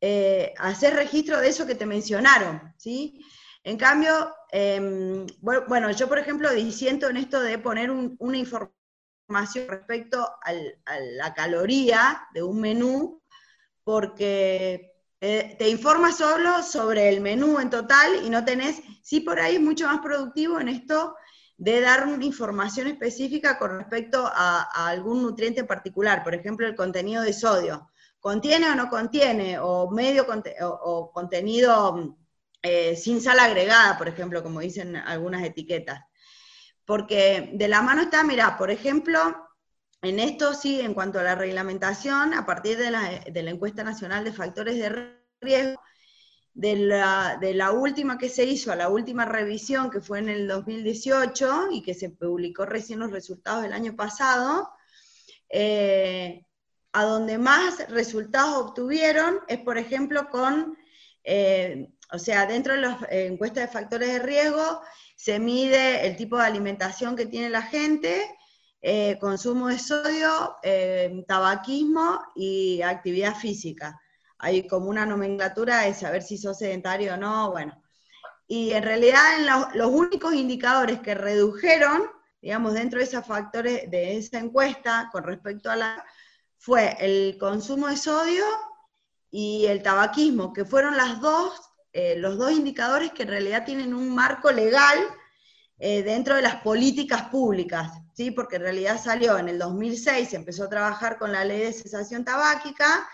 [0.05, 3.25] eh, hacer registro de eso que te mencionaron, ¿sí?
[3.63, 10.29] En cambio, em, bueno, yo por ejemplo disiento en esto de poner una información respecto
[10.43, 10.53] a
[11.17, 13.23] la caloría de un menú,
[13.85, 19.39] porque eh, te informas solo sobre el menú en total y no tenés, sí por
[19.39, 21.15] ahí es mucho más productivo en esto
[21.57, 26.67] de dar una información específica con respecto a, a algún nutriente en particular, por ejemplo
[26.67, 27.92] el contenido de sodio
[28.23, 30.25] contiene o no contiene, o medio
[30.61, 32.17] o, contenido
[32.63, 36.01] eh, sin sal agregada, por ejemplo, como dicen algunas etiquetas.
[36.85, 39.19] Porque de la mano está, mira, por ejemplo,
[40.03, 44.33] en esto sí, en cuanto a la reglamentación, a partir de la, encuesta nacional de
[44.33, 45.83] factores de riesgo,
[46.55, 46.77] de
[47.55, 51.83] la, última que se hizo, a la última revisión que fue en el 2018 y
[51.83, 54.71] que se publicó recién los resultados del año pasado,
[55.49, 56.47] eh,
[56.93, 60.77] a donde más resultados obtuvieron es, por ejemplo, con,
[61.25, 64.83] eh, o sea, dentro de las eh, encuestas de factores de riesgo
[65.17, 68.29] se mide el tipo de alimentación que tiene la gente,
[68.83, 70.57] eh, consumo de sodio,
[71.27, 73.99] tabaquismo y actividad física.
[74.39, 77.81] Hay como una nomenclatura de saber si sos sedentario o no, bueno.
[78.49, 82.03] Y en realidad en los únicos indicadores que redujeron,
[82.41, 86.05] digamos, dentro de esos factores de esa encuesta con respecto a la
[86.63, 88.45] fue el consumo de sodio
[89.33, 91.61] y el tabaquismo, que fueron las dos,
[91.93, 94.97] eh, los dos indicadores que en realidad tienen un marco legal
[95.81, 98.31] eh, dentro de las políticas públicas, ¿sí?
[98.31, 101.73] porque en realidad salió en el 2006, se empezó a trabajar con la ley de
[101.73, 103.09] cesación tabáquica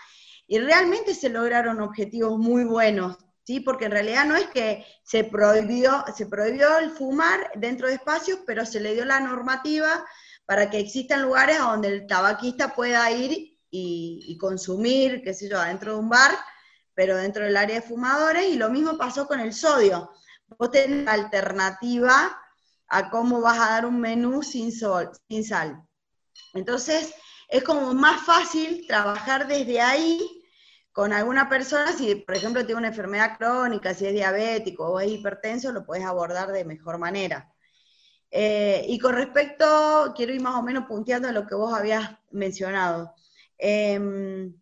[0.45, 3.61] y realmente se lograron objetivos muy buenos, ¿sí?
[3.61, 8.41] porque en realidad no es que se prohibió, se prohibió el fumar dentro de espacios,
[8.45, 10.05] pero se le dio la normativa
[10.49, 15.93] para que existan lugares donde el tabaquista pueda ir y, consumir, qué sé yo, dentro
[15.93, 16.31] de un bar,
[16.95, 20.09] pero dentro del área de fumadores, y lo mismo pasó con el sodio,
[20.57, 22.35] vos tenés alternativa
[22.87, 25.83] a cómo vas a dar un menú sin, sol, sin sal.
[26.55, 27.13] Entonces,
[27.47, 30.19] es como más fácil trabajar desde ahí
[30.91, 35.11] con alguna persona, si por ejemplo tiene una enfermedad crónica, si es diabético o es
[35.11, 37.53] hipertenso, lo puedes abordar de mejor manera.
[38.31, 43.13] Eh, y con respecto, quiero ir más o menos punteando lo que vos habías mencionado.
[43.57, 44.53] Em,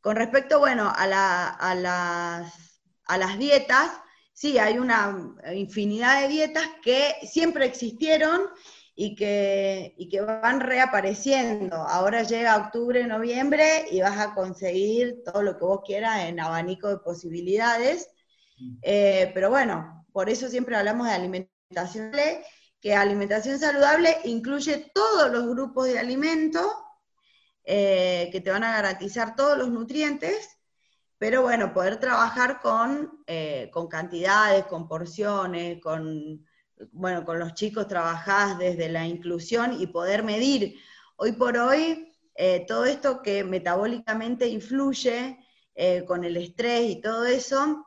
[0.00, 3.90] con respecto, bueno, a, a, las, a las dietas,
[4.32, 8.42] sí, hay una infinidad de dietas que siempre existieron
[8.94, 11.76] y que, que van reapareciendo.
[11.76, 16.88] Ahora llega octubre, noviembre y vas a conseguir todo lo que vos quieras en abanico
[16.88, 18.08] de posibilidades.
[18.58, 18.78] Mm.
[18.80, 22.12] Eh, pero bueno, por eso siempre hablamos de alimentación,
[22.86, 26.70] que alimentación saludable incluye todos los grupos de alimentos
[27.64, 30.56] eh, que te van a garantizar todos los nutrientes,
[31.18, 36.46] pero bueno, poder trabajar con, eh, con cantidades, con porciones, con
[36.92, 40.78] bueno, con los chicos trabajás desde la inclusión y poder medir.
[41.16, 45.44] Hoy por hoy, eh, todo esto que metabólicamente influye
[45.74, 47.84] eh, con el estrés y todo eso,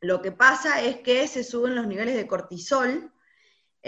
[0.00, 3.12] lo que pasa es que se suben los niveles de cortisol,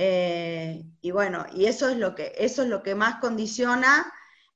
[0.02, 4.10] eh, y bueno, y eso es lo que, eso es lo que más condiciona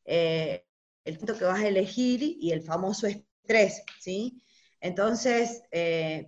[0.07, 4.43] el punto que vas a elegir y el famoso estrés, ¿sí?
[4.81, 5.63] Entonces,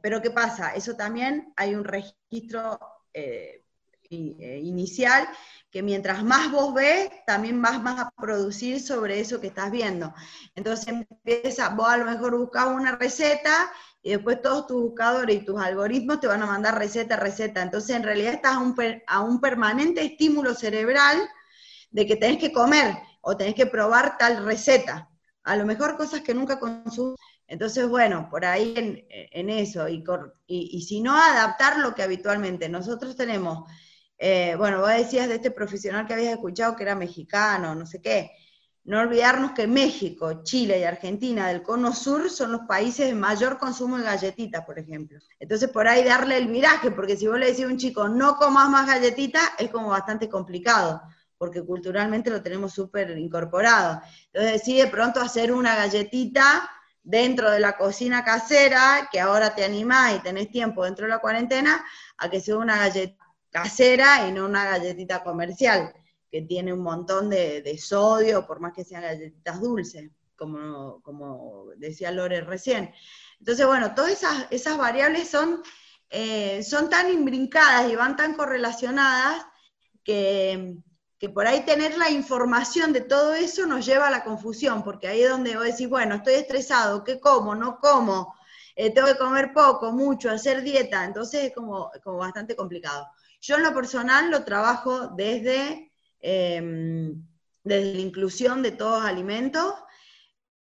[0.03, 0.75] pero ¿qué pasa?
[0.75, 2.79] Eso también hay un registro
[3.13, 3.66] eh, eh,
[4.11, 5.29] inicial,
[5.71, 10.15] que mientras más vos ves, también vas más a producir sobre eso que estás viendo.
[10.55, 13.71] Entonces empieza, vos a lo mejor buscas una receta
[14.03, 17.63] y después todos tus buscadores y tus algoritmos te van a mandar receta, receta.
[17.63, 18.75] Entonces en realidad estás a un,
[19.07, 21.19] a un permanente estímulo cerebral
[21.91, 25.11] de que tenés que comer o tenés que probar tal receta.
[25.45, 27.17] A lo mejor cosas que nunca consumes
[27.49, 28.75] entonces, bueno, por ahí
[29.31, 30.03] en, eso, y,
[30.47, 33.71] y, si no, adaptar lo que habitualmente nosotros tenemos.
[34.19, 38.01] Eh, bueno, vos decías de este profesional que habías escuchado que era mexicano, no sé
[38.01, 38.33] qué.
[38.85, 43.59] No olvidarnos que México, Chile y Argentina del cono sur son los países de mayor
[43.59, 45.19] consumo de galletitas, por ejemplo.
[45.41, 48.37] Entonces, por ahí darle el viraje, porque si vos le decís a un chico, no
[48.37, 51.03] comas más galletitas, es como bastante complicado,
[51.37, 54.01] porque culturalmente lo tenemos súper incorporado.
[54.33, 56.71] Entonces, decide pronto hacer una galletita
[57.03, 61.19] dentro de la cocina casera, que ahora te animás y tenés tiempo dentro de la
[61.19, 61.85] cuarentena,
[62.19, 63.26] a que sea una galleta
[63.63, 65.95] casera y no una galletita comercial,
[66.31, 72.11] que tiene un montón de, sodio, por más que sean galletitas dulces, como, como decía
[72.11, 72.93] Lore recién.
[73.39, 75.63] Entonces, bueno, todas esas, esas variables son,
[76.11, 79.47] eh, son tan imbrincadas y van tan correlacionadas
[80.05, 80.77] que,
[81.19, 85.09] que por ahí tener la información de todo eso nos lleva a la confusión, porque
[85.09, 87.55] ahí es donde vos decís, bueno, estoy estresado, ¿qué como?
[87.55, 88.35] ¿No como?
[88.75, 93.09] Eh, tengo que comer poco, mucho, hacer dieta, entonces es como, como bastante complicado.
[93.47, 97.25] Yo en lo personal lo trabajo desde, em,
[97.63, 99.73] desde la inclusión de todos los alimentos,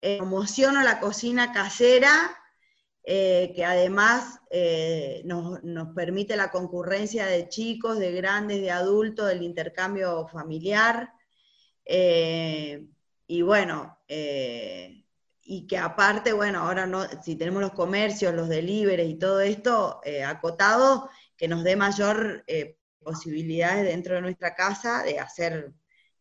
[0.00, 2.12] eh, promociono la cocina casera,
[3.04, 5.60] eh, que además eh, nos,
[5.94, 11.12] permite la concurrencia de chicos, de grandes, de adultos, del intercambio familiar.
[11.84, 13.98] Y bueno,
[15.44, 20.00] y que aparte, bueno, ahora no, si tenemos los comercios, los deliveries y todo esto
[20.26, 21.08] acotado,
[21.42, 22.44] que nos dé mayor
[23.02, 25.72] posibilidades dentro de nuestra casa de hacer,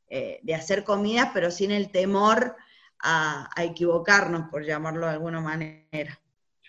[0.10, 2.56] de hacer comidas, pero sin el temor
[3.04, 6.20] a equivocarnos, por llamarlo de alguna manera.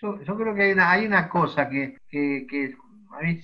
[0.03, 1.97] Yo, creo que hay una, hay una cosa que,
[3.11, 3.41] a mí,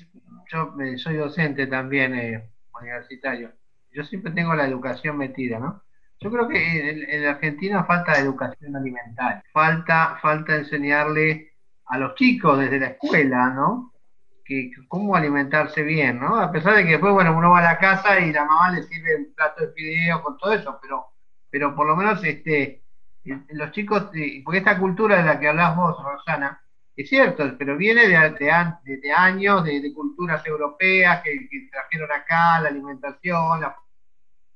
[0.51, 3.53] yo soy docente también eh, universitario,
[3.91, 5.81] yo siempre tengo la educación metida, ¿no?
[6.19, 11.53] Yo creo que en, en, Argentina falta educación alimentaria, falta, falta enseñarle
[11.85, 13.93] a los chicos desde la escuela, ¿no?
[14.49, 16.35] Que, cómo alimentarse bien, ¿no?
[16.39, 18.81] A pesar de que después, bueno, uno va a la casa y la mamá le
[18.83, 21.05] sirve un plato de fideo con todo eso, pero,
[21.51, 22.81] pero por lo menos este,
[23.23, 24.09] los chicos,
[24.43, 26.61] porque esta cultura de la que hablas vos, Rosana,
[26.95, 33.61] es cierto, pero viene de, de, años de, culturas europeas que, trajeron acá la alimentación,
[33.61, 33.77] la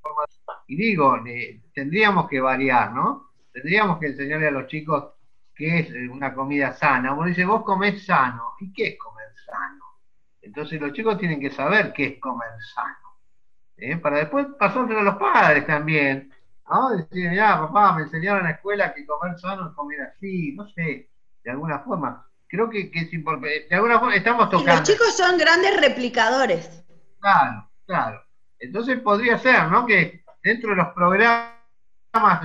[0.01, 0.23] forma
[0.67, 1.19] y digo,
[1.73, 3.29] tendríamos que variar, ¿no?
[3.51, 5.13] Tendríamos que enseñarle a los chicos
[5.55, 7.13] qué es eh, una comida sana.
[7.13, 8.53] Uno dice, vos comés sano.
[8.59, 9.82] ¿Y qué es comer sano?
[10.43, 13.17] Entonces los chicos tienen que saber qué es comer sano.
[13.77, 13.97] ¿eh?
[13.97, 16.31] Para después pasárselo a los padres también
[16.69, 16.89] ¿no?
[16.95, 20.67] Decir, ya, papá, me enseñaron en la escuela que comer sano es comer así, no
[20.69, 21.09] sé,
[21.43, 22.25] de alguna forma.
[22.47, 24.79] Creo que, es importante, de alguna forma estamos tocando.
[24.79, 26.83] los chicos son grandes replicadores.
[27.19, 28.21] Claro, claro.
[28.59, 29.85] Entonces podría ser, ¿no?
[29.85, 31.53] Que dentro de los programas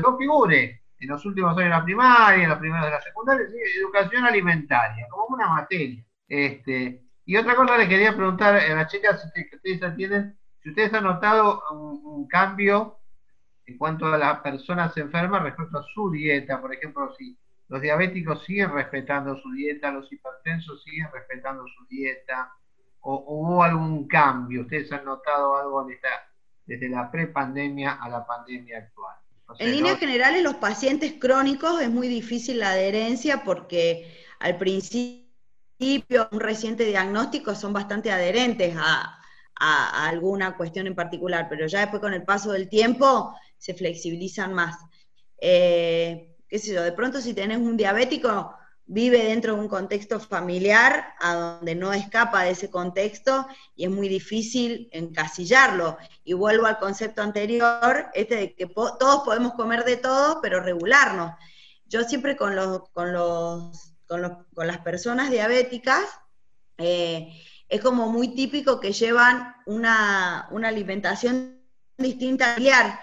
[0.03, 3.46] no figure en los últimos años de la primaria, en los primeros de la secundaria,
[3.78, 6.03] educación alimentaria, como una materia.
[6.26, 10.95] Este, Y otra cosa le quería preguntar a las chicas que ustedes atienden, si ustedes
[10.95, 13.01] han notado un, cambio
[13.66, 18.43] en cuanto a las personas enfermas respecto a su dieta, por ejemplo, si los diabéticos
[18.47, 22.51] siguen respetando su dieta, los hipertensos siguen respetando su dieta,
[23.01, 25.87] o, hubo algún cambio, ustedes han notado algo
[26.64, 29.16] desde la prepandemia a la pandemia actual.
[29.59, 35.28] en líneas generales, los pacientes crónicos es muy difícil la adherencia porque al principio
[35.81, 39.14] un reciente diagnóstico son bastante adherentes a,
[39.61, 44.76] alguna cuestión en particular, pero ya después con el paso del tiempo se flexibilizan más.
[45.41, 48.55] Eh, qué sé yo, de pronto si tenés un diabético,
[48.87, 53.91] vive dentro de un contexto familiar a donde no escapa de ese contexto y es
[53.91, 55.99] muy difícil encasillarlo.
[56.24, 61.33] Y vuelvo al concepto anterior, este de que todos podemos comer de todo, pero regularnos.
[61.87, 66.05] Yo siempre con los, con los con, las personas diabéticas,
[66.79, 67.29] eh,
[67.69, 71.61] es como muy típico que llevan una, alimentación
[71.99, 73.01] distinta familiar.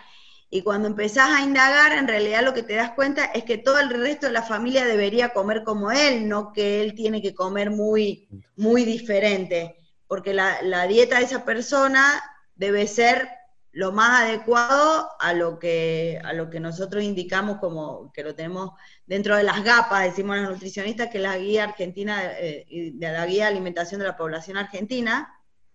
[0.49, 3.79] Y cuando empezás a indagar, en realidad lo que te das cuenta es que todo
[3.79, 7.71] el resto de la familia debería comer como él, no que él tiene que comer
[7.71, 9.75] muy, muy diferente.
[10.07, 12.23] Porque la, la dieta de esa persona
[12.55, 13.27] debe ser
[13.75, 18.71] lo más adecuado a lo que, a lo que nosotros indicamos como que lo tenemos
[19.05, 23.25] dentro de las GAPAs, decimos los nutricionistas, que es la guía argentina, eh, de la
[23.25, 25.29] guía de alimentación de la población argentina,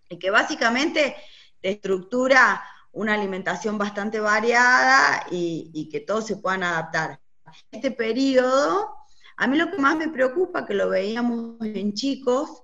[0.09, 1.15] y que básicamente
[1.61, 7.21] estructura una alimentación bastante variada y, y que todos se puedan adaptar.
[7.69, 8.95] Este periodo,
[9.37, 12.63] a mí lo que más me preocupa, que lo veíamos en chicos,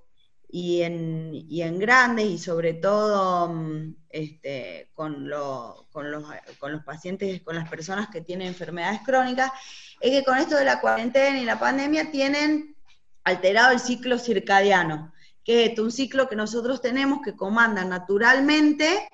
[0.49, 5.29] y en, y en grandes y sobre todo mm, este, con,
[5.91, 6.25] con, los,
[6.59, 9.51] con los pacientes, con las personas que tienen enfermedades crónicas,
[9.99, 12.75] es que con esto de la cuarentena y la pandemia tienen
[13.23, 19.09] alterado el ciclo circadiano, que es un ciclo que nosotros tenemos que comanda naturalmente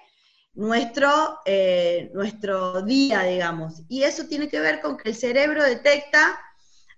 [0.53, 3.81] nuestro, eh, nuestro día, digamos.
[3.89, 6.39] Y eso tiene que ver con que el cerebro detecta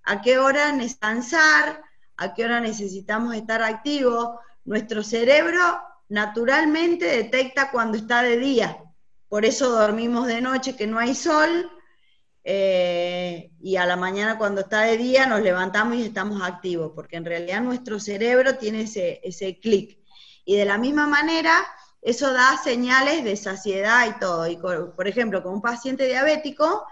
[0.04, 1.82] a qué hora descansar,
[2.18, 4.40] a qué hora necesitamos estar activos.
[4.64, 5.60] Nuestro cerebro
[6.10, 8.78] naturalmente detecta cuando está de día.
[9.28, 11.72] Por eso dormimos de noche que no hay sol
[12.44, 17.18] eh, y a la mañana cuando está de día nos levantamos y estamos activos, porque
[17.18, 20.00] en realidad nuestro cerebro tiene ese, ese clic.
[20.46, 21.66] Y de la misma manera,
[22.02, 24.48] eso da señales de saciedad y todo.
[24.48, 26.86] Y por ejemplo, con un paciente diabético,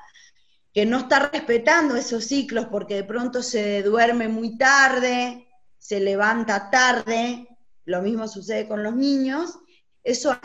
[0.74, 5.48] que no está respetando esos ciclos porque de pronto se duerme muy tarde,
[5.78, 7.48] se levanta tarde,
[7.86, 9.60] lo mismo sucede con los niños,
[10.04, 10.38] eso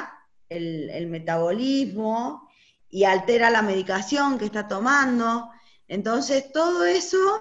[0.48, 2.48] el, el metabolismo
[2.90, 5.50] y altera la medicación que está tomando.
[5.86, 7.40] Entonces, todo eso,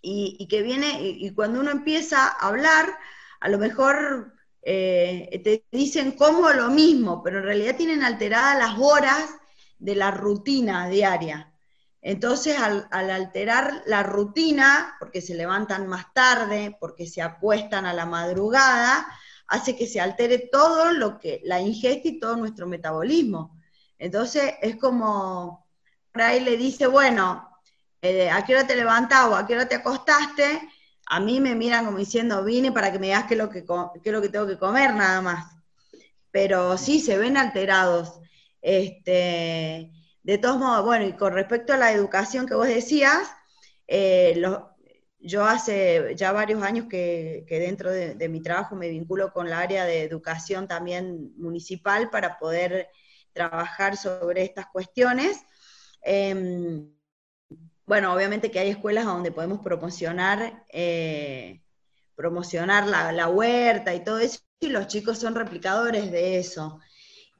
[0.00, 2.96] y, que viene, y, cuando uno empieza a hablar,
[3.40, 8.78] a lo mejor eh, te dicen como lo mismo, pero en realidad tienen alteradas las
[8.78, 9.30] horas
[9.78, 11.52] de la rutina diaria.
[12.00, 18.06] Entonces, al, alterar la rutina, porque se levantan más tarde, porque se acuestan a la
[18.06, 19.06] madrugada,
[19.48, 23.58] hace que se altere todo lo que, la ingesta y todo nuestro metabolismo.
[23.98, 25.66] Entonces, es como,
[26.12, 27.48] por ahí le dice, bueno,
[28.00, 30.68] eh, ¿a qué hora te levantas o a qué hora te acostaste?
[31.06, 33.64] A mí me miran como diciendo, vine para que me digas qué es lo que,
[33.64, 35.56] qué es lo que tengo que comer, nada más.
[36.30, 38.20] Pero sí, se ven alterados.
[38.60, 39.90] Este,
[40.28, 43.30] de todos modos, bueno, y con respecto a la educación que vos decías,
[43.86, 44.38] eh,
[45.18, 49.86] yo hace ya varios años que, dentro de, mi trabajo me vinculo con la área
[49.86, 52.88] de educación también municipal para poder
[53.32, 55.38] trabajar sobre estas cuestiones.
[56.02, 56.92] Em,
[57.86, 61.62] bueno, obviamente que hay escuelas donde podemos promocionar, eh,
[62.14, 66.80] promocionar la, la, huerta y todo eso, y los chicos son replicadores de eso.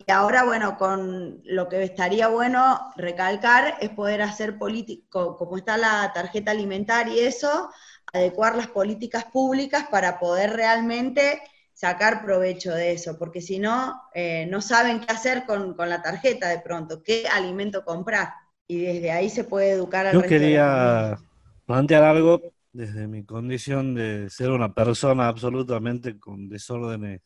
[0.07, 5.76] Y ahora, bueno, con lo que estaría bueno recalcar es poder hacer político, como está
[5.76, 7.70] la tarjeta alimentaria y eso,
[8.12, 11.40] adecuar las políticas públicas para poder realmente
[11.72, 16.49] sacar provecho de eso, porque si no, eh, no saben qué hacer con, la tarjeta
[16.49, 18.32] de pronto, qué alimento comprar.
[18.66, 21.18] Y desde ahí se puede educar a Yo quería
[21.66, 22.40] plantear algo
[22.72, 27.20] desde mi condición de ser una persona absolutamente con desórdenes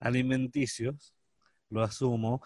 [0.00, 1.14] alimenticios
[1.72, 2.42] lo asumo.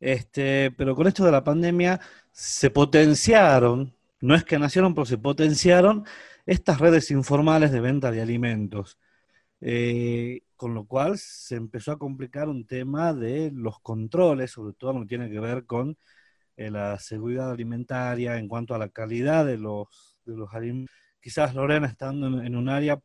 [0.00, 2.00] Este, pero con esto de la pandemia
[2.32, 6.04] se potenciaron, no es que nacieron, pero se potenciaron
[6.46, 8.98] estas redes informales de venta de alimentos.
[9.60, 14.92] Eh, con lo cual se empezó a complicar un tema de los controles, sobre todo
[14.92, 15.96] lo que tiene que ver con
[16.56, 20.94] eh, la seguridad alimentaria en cuanto a la calidad de los, de los alimentos.
[21.20, 23.00] Quizás Lorena estando en un área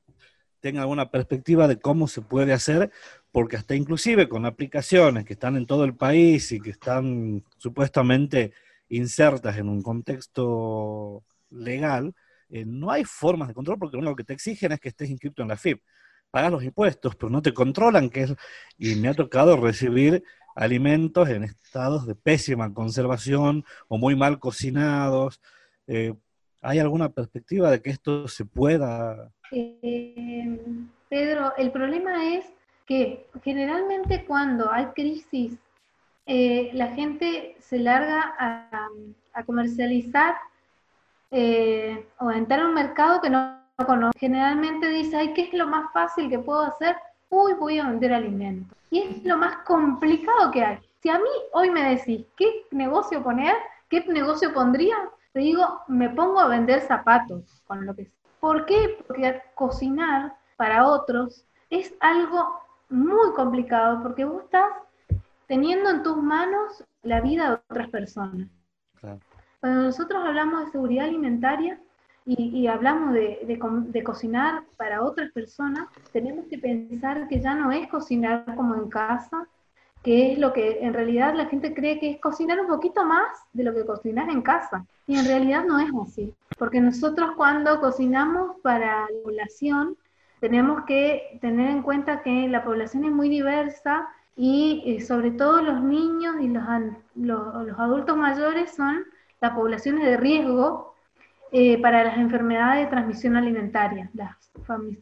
[0.63, 2.91] tenga alguna perspectiva de cómo se puede hacer,
[3.33, 8.53] porque hasta inclusive con aplicaciones que están en todo el país y que están supuestamente
[8.89, 12.13] insertas en un contexto legal,
[12.49, 15.09] eh, no hay formas de control porque lo único que te exigen es que estés
[15.09, 15.81] inscrito en la FIP.
[16.29, 18.35] Pagas los impuestos, pero no te controlan, que es,
[18.77, 20.23] y me ha tocado recibir
[20.55, 25.41] alimentos en estados de pésima conservación o muy mal cocinados.
[25.87, 26.13] Eh,
[26.61, 29.31] ¿Hay alguna perspectiva de que esto se pueda?
[29.51, 30.59] Eh,
[31.09, 32.45] Pedro, el problema es
[32.85, 35.57] que generalmente cuando hay crisis,
[36.25, 38.89] eh, la gente se larga a,
[39.45, 40.35] comercializar
[42.19, 44.19] o a entrar a un mercado que no conoce.
[44.19, 46.95] Generalmente dice, ay, ¿qué es lo más fácil que puedo hacer?
[47.29, 48.77] Uy, voy a vender alimentos.
[48.91, 50.79] Y es lo más complicado que hay.
[51.01, 53.55] Si a mí hoy me decís, ¿qué negocio poner?
[53.89, 54.95] ¿Qué negocio pondría?
[55.33, 58.13] te digo, me pongo a vender zapatos con lo que sea.
[58.39, 59.03] ¿Por qué?
[59.07, 64.71] Porque cocinar para otros es algo muy complicado porque vos estás
[65.47, 68.47] teniendo en tus manos la vida de otras personas.
[69.59, 71.79] Cuando nosotros hablamos de seguridad alimentaria
[72.25, 77.87] y, hablamos de, de, cocinar para otras personas, tenemos que pensar que ya no es
[77.89, 79.45] cocinar como en casa,
[80.03, 83.27] que es lo que en realidad la gente cree que es cocinar un poquito más
[83.51, 84.85] de lo que cocinas en casa.
[85.05, 89.97] Y en realidad no es así, porque nosotros cuando cocinamos para la población,
[90.43, 95.61] tenemos que tener en cuenta que la población es muy diversa y eh, sobre todo
[95.61, 96.65] los niños y los,
[97.15, 99.05] los, adultos mayores son
[99.39, 100.95] las poblaciones de riesgo
[101.53, 104.51] eh, para las enfermedades de transmisión alimentaria, las,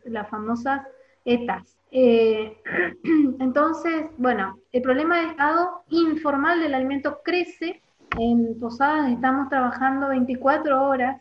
[0.03, 0.83] las famosas
[1.25, 1.75] ETAs.
[1.89, 2.61] Eh,
[3.39, 7.81] entonces, bueno, el problema de estado informal del alimento crece.
[8.19, 11.19] En Posadas estamos trabajando 24 horas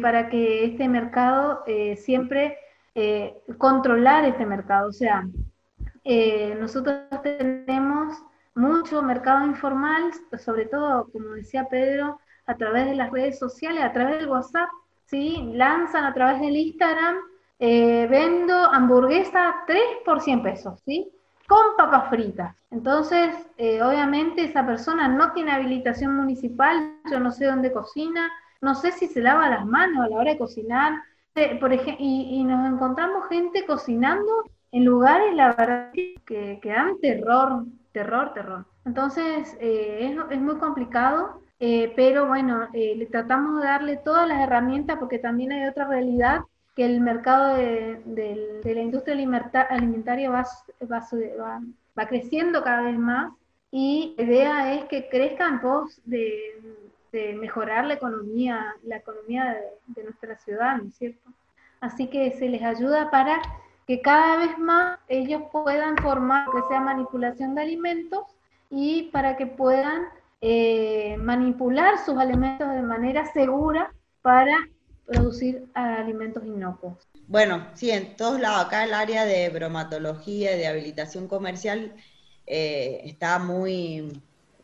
[0.00, 1.62] para que este mercado
[2.94, 4.88] eh, controlar este mercado.
[4.88, 5.26] O sea,
[6.58, 8.18] nosotros tenemos
[8.54, 13.92] mucho mercado informal, sobre todo, como decía Pedro, a través de las redes sociales, a
[13.92, 14.68] través del WhatsApp,
[15.06, 15.52] ¿sí?
[15.54, 17.16] lanzan a través del Instagram
[17.64, 21.12] eh, vendo hamburguesa 3 por 100 pesos, ¿sí?
[21.46, 22.56] Con papas fritas.
[22.72, 28.28] Entonces, eh, obviamente esa persona no tiene habilitación municipal, yo no sé dónde cocina,
[28.60, 31.00] no sé si se lava las manos a la hora de cocinar, eh,
[31.60, 37.64] por ejemplo, y, nos encontramos gente cocinando en lugares, la verdad, que, que dan terror,
[37.92, 38.64] terror, terror.
[38.84, 45.18] Entonces, es, es, muy complicado, pero bueno, le tratamos de darle todas las herramientas porque
[45.18, 46.42] también hay otra realidad
[46.74, 49.14] que el mercado de, la industria
[49.70, 50.46] alimentaria va,
[50.90, 51.60] va,
[51.98, 53.32] va, creciendo cada vez más
[53.70, 56.32] y la idea es que crezca en pos de,
[57.12, 59.56] mejorar la economía, la economía
[59.86, 61.30] de, nuestra ciudad, ¿no es cierto?
[61.80, 63.40] Así que se les ayuda para
[63.86, 68.24] que cada vez más ellos puedan formar que sea manipulación de alimentos
[68.70, 70.04] y para que puedan
[70.40, 73.92] eh, manipular sus alimentos de manera segura
[74.22, 74.56] para
[75.06, 76.96] producir alimentos inocuos.
[77.26, 81.94] Bueno, sí, en todos lados, acá el área de bromatología y de habilitación comercial
[82.46, 84.20] eh, está muy,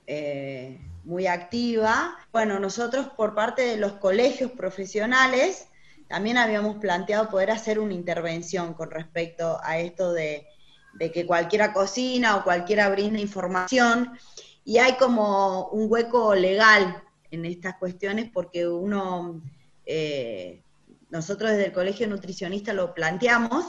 [0.08, 2.16] eh, muy activa.
[2.32, 5.68] Bueno, nosotros por parte de los colegios profesionales
[6.08, 10.46] también habíamos planteado poder hacer una intervención con respecto a esto de,
[10.94, 14.18] de que cualquiera cocina o cualquiera brinda información
[14.64, 19.42] y hay como un hueco legal en estas cuestiones porque uno
[19.84, 20.62] eh,
[21.10, 23.66] nosotros desde el Colegio Nutricionista lo planteamos,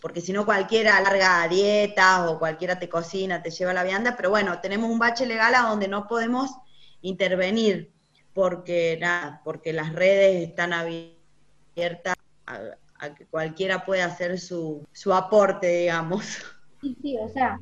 [0.00, 4.30] porque si no cualquiera larga dieta o cualquiera te cocina, te lleva la vianda, pero
[4.30, 6.50] bueno, tenemos un bache legal a donde no podemos
[7.02, 7.92] intervenir,
[8.32, 12.14] porque nada, porque las redes están abiertas
[12.46, 16.42] a, que cualquiera pueda hacer su, su aporte, digamos.
[16.80, 17.58] Sí, sí, o sea,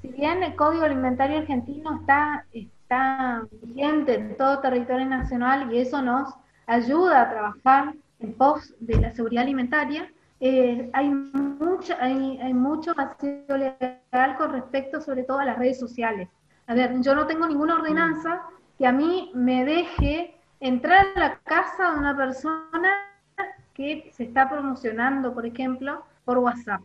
[0.00, 6.02] si bien el Código Alimentario Argentino está, está vigente en todo territorio nacional y eso
[6.02, 6.34] nos
[6.66, 10.10] ayuda a trabajar en pos de la seguridad alimentaria,
[10.44, 16.28] eh, hay, mucho, hay, mucho vacío legal con respecto sobre todo a las redes sociales.
[16.66, 18.42] A ver, yo no tengo ninguna ordenanza
[18.76, 22.90] que a mí me deje entrar a la casa de una persona
[23.72, 26.80] que se está promocionando, por ejemplo, por WhatsApp.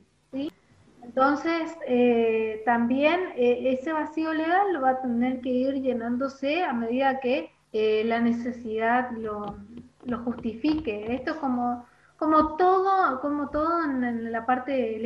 [1.02, 6.74] Entonces, eh, también eh, ese vacío legal lo va a tener que ir llenándose a
[6.74, 7.52] medida que
[8.06, 9.58] la necesidad lo,
[10.06, 11.12] lo, justifique.
[11.14, 11.86] Esto es como,
[12.18, 15.00] como todo, como todo en, la parte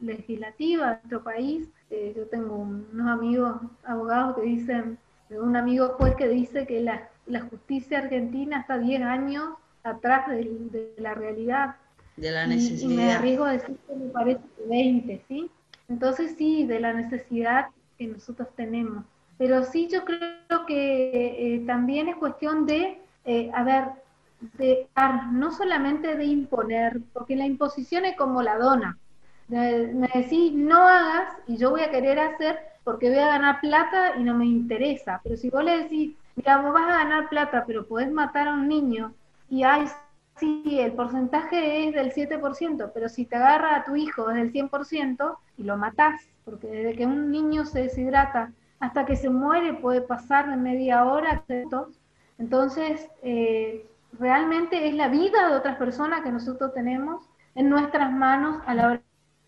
[0.00, 1.68] legislativa de nuestro país.
[1.90, 4.98] Eh, yo tengo unos amigos abogados que dicen,
[5.30, 10.94] un amigo juez que dice que la, la justicia argentina está 10 años atrás de,
[10.98, 11.76] la realidad.
[12.16, 12.90] De la necesidad.
[12.90, 15.50] y me arriesgo a decir que me parece que 20, ¿sí?
[15.88, 19.04] Entonces sí, de la necesidad que nosotros tenemos.
[19.38, 23.84] Pero sí yo creo que eh, también es cuestión de, eh, a ver,
[24.54, 24.88] de
[25.32, 28.98] no solamente de imponer, porque la imposición es como la dona.
[29.48, 34.16] Me decís, no hagas y yo voy a querer hacer porque voy a ganar plata
[34.18, 35.20] y no me interesa.
[35.22, 38.54] Pero si vos le decís, mira, vos vas a ganar plata, pero podés matar a
[38.54, 39.14] un niño
[39.48, 39.86] y ay,
[40.36, 44.52] sí, el porcentaje es del 7%, pero si te agarra a tu hijo es del
[44.52, 49.74] 100% y lo matás, porque desde que un niño se deshidrata hasta que se muere
[49.74, 51.44] puede pasar de media hora.
[52.38, 53.86] Entonces, eh,
[54.18, 58.86] realmente es la vida de otras personas que nosotros tenemos en nuestras manos a la
[58.86, 59.02] hora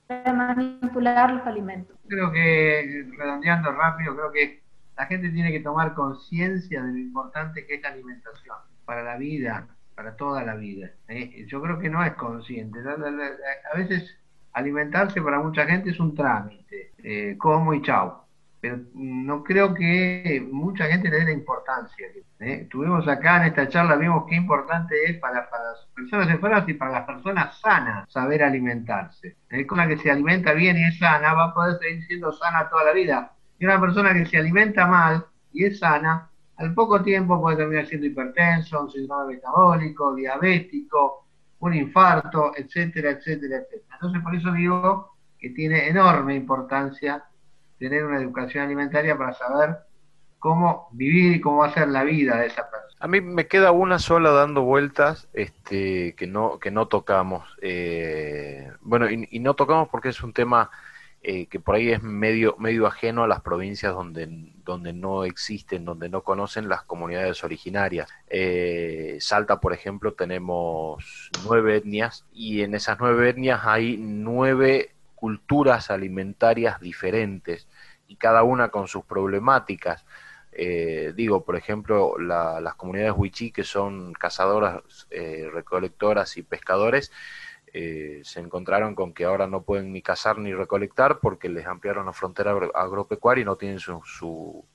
[0.09, 1.97] de manipular los alimentos.
[2.09, 4.63] Creo que, redondeando rápido, creo que
[4.97, 9.17] la gente tiene que tomar conciencia de lo importante que es la alimentación para la
[9.17, 10.91] vida, para toda la vida.
[11.09, 11.47] ¿eh?
[11.47, 12.81] Yo creo que no es consciente.
[12.81, 14.17] A veces
[14.53, 18.24] alimentarse para mucha gente es un trámite, eh, como y chau.
[18.65, 22.07] Pero no creo que mucha gente le dé la importancia.
[22.41, 22.67] ¿eh?
[22.71, 26.93] Tuvimos acá en esta charla, vimos qué importante es para, las personas enfermas y para
[26.93, 29.37] las personas sanas saber alimentarse.
[29.51, 29.67] ¿eh?
[29.67, 32.85] Con que se alimenta bien y es sana va a poder seguir siendo sana toda
[32.85, 33.33] la vida.
[33.59, 37.85] Y una persona que se alimenta mal y es sana, al poco tiempo puede terminar
[37.85, 41.27] siendo hipertenso, un síndrome metabólico, diabético,
[41.59, 43.93] un infarto, etcétera, etcétera, etcétera.
[43.93, 47.23] Entonces, por eso digo que tiene enorme importancia
[47.79, 49.77] tener una educación alimentaria para saber
[50.39, 52.95] cómo vivir y cómo ser la vida de esa persona.
[53.01, 57.45] A mí me queda una sola dando vueltas este, que, no, que no tocamos.
[57.63, 60.71] Eh, bueno, y, y no tocamos porque es un tema
[61.27, 64.29] eh, que por ahí es medio, medio ajeno a las provincias donde,
[64.63, 68.11] donde no existen, donde no conocen las comunidades originarias.
[68.29, 74.94] Eh, Salta, por ejemplo, tenemos nueve etnias y en esas nueve etnias hay nueve
[75.25, 77.67] culturas alimentarias diferentes
[78.07, 80.05] y cada una con sus problemáticas.
[80.53, 87.11] Eh, digo, por ejemplo, la- las comunidades wichí, que son cazadoras, eh, recolectoras y pescadores,
[87.73, 92.05] eh, se encontraron con que ahora no pueden ni cazar ni recolectar porque les ampliaron
[92.07, 94.67] la frontera agro- agropecuaria y no tienen su,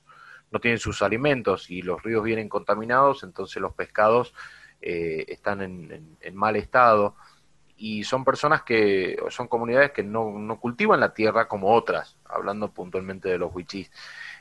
[0.52, 4.34] no tienen sus alimentos y los ríos vienen contaminados, entonces los pescados
[4.82, 7.16] están en mal estado
[7.80, 12.72] y son personas que, son comunidades que no, no cultivan la tierra como otras, hablando
[12.74, 13.90] puntualmente de los wichís.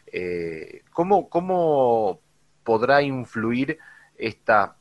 [0.07, 2.21] Eh, ¿cómo, ¿Cómo
[2.65, 3.79] podrá influir
[4.17, 4.77] esta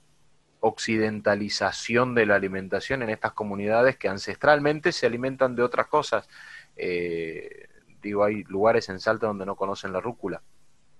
[0.59, 6.27] occidentalización de la alimentación en estas comunidades que ancestralmente se alimentan de otras cosas?
[6.75, 7.67] Eh,
[8.01, 10.41] digo, hay lugares en Salta donde no conocen la rúcula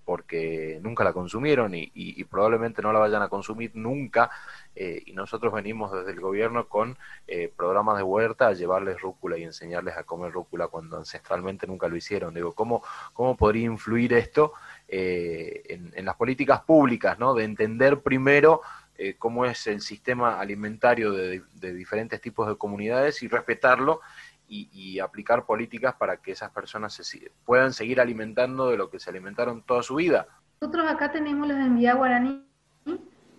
[0.08, 4.30] porque nunca la consumieron y, probablemente no la vayan a consumir nunca.
[4.74, 6.96] eh, y nosotros venimos desde el gobierno con
[7.26, 11.88] eh, programas de huerta a llevarles rúcula y enseñarles a comer rúcula cuando ancestralmente nunca
[11.88, 12.32] lo hicieron.
[12.32, 12.82] Digo, ¿cómo,
[13.12, 14.54] cómo podría influir esto
[14.88, 17.34] eh, en, las políticas públicas, ¿no?
[17.34, 18.62] De entender primero
[18.96, 21.42] eh, cómo es el sistema alimentario de
[21.74, 24.00] diferentes tipos de comunidades y respetarlo
[24.48, 28.98] y, y aplicar políticas para que esas personas se puedan seguir alimentando de lo que
[28.98, 30.26] se alimentaron toda su vida.
[30.60, 32.44] Nosotros acá tenemos los envía guaraní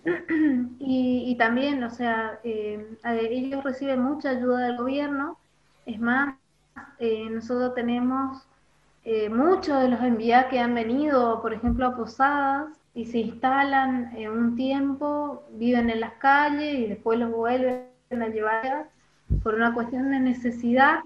[0.78, 5.38] y, también, o sea, eh, ellos reciben mucha ayuda del gobierno.
[5.84, 6.36] Es más,
[6.98, 8.46] eh, nosotros tenemos
[9.04, 14.16] eh, muchos de los envías que han venido, por ejemplo, a Posadas y se instalan
[14.16, 18.88] en un tiempo, viven en las calles y después los vuelven a llevar
[19.42, 21.00] por una cuestión de necesidad.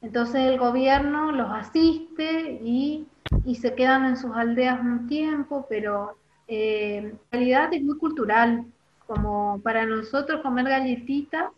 [0.00, 3.06] Entonces el gobierno los asiste y,
[3.44, 8.66] y se quedan en sus aldeas un tiempo, pero eh, en realidad es muy cultural,
[9.06, 11.50] como para nosotros comer galletitas,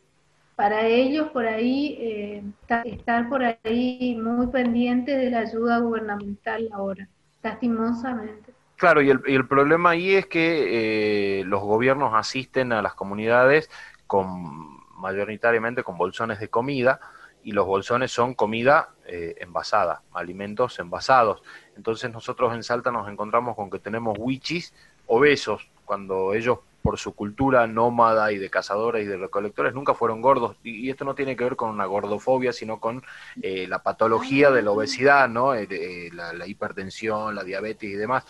[0.56, 6.68] para ellos por ahí eh, ta- estar por ahí muy pendiente de la ayuda gubernamental
[6.72, 7.08] ahora,
[7.42, 8.52] lastimosamente.
[8.76, 12.94] Claro, y el, y el problema ahí es que eh, los gobiernos asisten a las
[12.94, 13.68] comunidades
[14.06, 17.00] con mayoritariamente con bolsones de comida
[17.42, 21.42] y los bolsones son comida eh, envasada, alimentos envasados.
[21.76, 24.74] Entonces nosotros en Salta nos encontramos con que tenemos wichis
[25.06, 30.22] obesos, cuando ellos por su cultura nómada y de cazadores y de recolectores nunca fueron
[30.22, 30.56] gordos.
[30.62, 33.02] Y, y esto no tiene que ver con una gordofobia, sino con
[33.42, 35.54] eh, la patología de la obesidad, ¿no?
[35.54, 38.24] Eh, de- eh, la, la hipertensión, la diabetes y demás.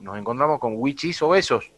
[0.00, 1.70] Nos encontramos con wichis obesos,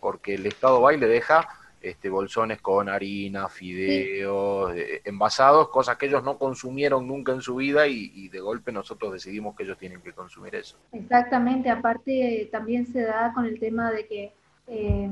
[0.00, 1.46] porque el Estado va y le deja
[1.82, 7.56] este, bolsones con harina, fideos, eh, envasados, cosas que ellos no consumieron nunca en su
[7.56, 10.76] vida y, y de golpe nosotros decidimos que ellos tienen que consumir eso.
[10.92, 14.32] Exactamente, aparte también se da con el tema de que
[14.68, 15.08] eh,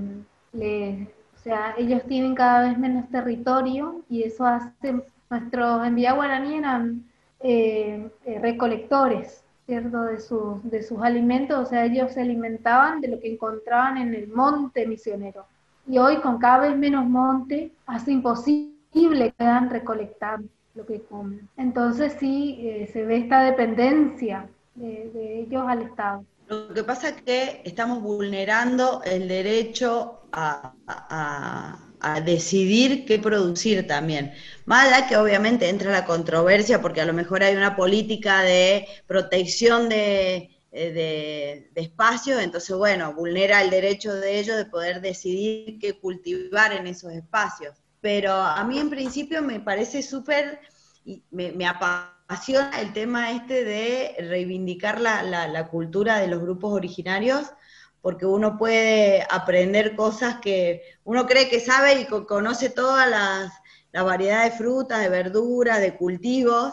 [0.53, 6.57] le- o sea, ellos tienen cada vez menos territorio y eso hace, nuestros enviados guaraní
[6.59, 7.05] eran
[7.41, 10.03] eh, eh, recolectores, ¿cierto?
[10.03, 14.15] De, sus, de sus alimentos, o sea, ellos se alimentaban de lo que encontraban en
[14.15, 15.47] el monte misionero.
[15.91, 20.39] Y hoy con cada vez menos monte, hace imposible que puedan recolectar
[20.77, 21.49] lo que comen.
[21.57, 26.25] Entonces sí, eh, se ve esta dependencia de, ellos al Estado.
[26.47, 30.75] Lo que pasa es que estamos vulnerando el derecho a,
[32.01, 34.33] a decidir qué producir también.
[34.69, 39.89] Allá que obviamente entra la controversia porque a lo mejor hay una política de protección
[39.89, 45.99] de, de, de espacios, entonces bueno, vulnera el derecho de ellos de poder decidir qué
[45.99, 47.77] cultivar en esos espacios.
[48.01, 50.61] Pero a mí en principio me parece súper,
[51.31, 56.73] me, me apasiona el tema este de reivindicar la, la, la cultura de los grupos
[56.73, 57.47] originarios
[58.01, 63.53] porque uno puede aprender cosas que uno cree que sabe y conoce todas las,
[63.93, 66.73] la variedad de frutas, de verduras, de cultivos,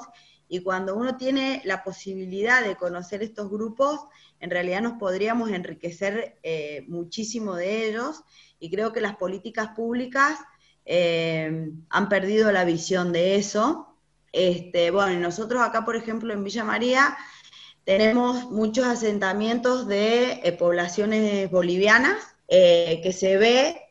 [0.49, 3.99] y cuando uno tiene la posibilidad de conocer estos grupos,
[4.39, 8.23] en realidad nos podríamos enriquecer eh, muchísimo de ellos,
[8.59, 10.39] y creo que las políticas públicas
[10.85, 13.87] eh, han perdido la visión de eso.
[14.31, 17.17] Este, bueno, nosotros acá, por ejemplo, en Villa María,
[17.83, 22.17] tenemos muchos asentamientos de eh, poblaciones bolivianas
[22.49, 23.81] que se ve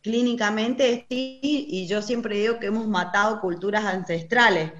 [0.00, 4.72] clínicamente y yo siempre digo que hemos matado culturas ancestrales,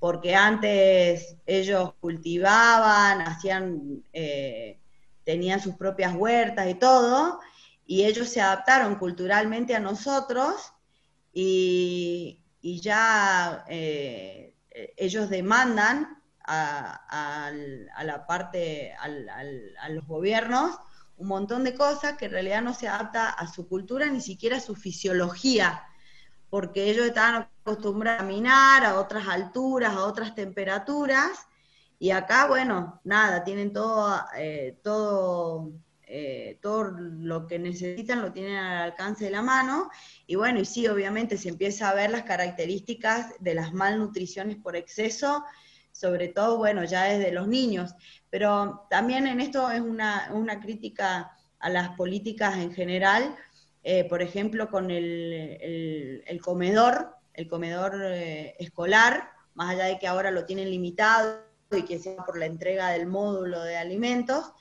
[0.00, 4.80] porque antes ellos cultivaban, hacían, eh,
[5.24, 7.38] tenían sus propias huertas y todo,
[7.86, 10.72] y ellos se adaptaron culturalmente a nosotros
[11.32, 17.52] y, ya ellos demandan a,
[18.02, 20.78] la parte, a los gobiernos,
[21.20, 24.56] un montón de cosas que en realidad no se adapta a su cultura, ni siquiera
[24.56, 25.82] a su fisiología,
[26.50, 31.46] porque ellos estaban acostumbrados a caminar a otras alturas, a otras temperaturas,
[31.98, 35.72] y acá, bueno, nada, tienen todo, eh, todo,
[36.06, 39.90] eh, todo lo que necesitan, lo tienen al alcance de la mano,
[40.26, 44.76] y bueno, y sí, obviamente se empieza a ver las características de las malnutriciones por
[44.76, 45.44] exceso,
[45.92, 47.94] sobre todo, bueno, ya desde los niños.
[48.30, 50.30] Pero también en esto es una,
[50.62, 53.36] crítica a las políticas en general,
[53.82, 60.06] eh, por ejemplo, con el, el, comedor, el comedor eh, escolar, más allá de que
[60.06, 64.52] ahora lo tienen limitado y que sea por la entrega del módulo de alimentos.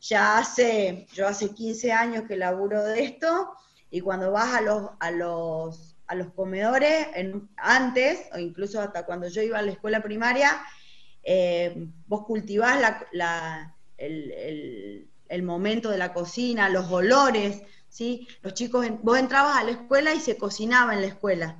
[0.00, 3.50] Ya hace, yo hace 15 años que laburo de esto,
[3.90, 7.06] y cuando vas a los, a los a los comedores
[7.56, 10.60] antes, o incluso hasta cuando yo iba a la escuela primaria,
[11.22, 13.04] eh, vos cultivás
[13.98, 18.28] el, momento de la cocina, los olores, ¿sí?
[18.42, 21.56] Los chicos, vos entrabas a la escuela y se cocinaba en la escuela.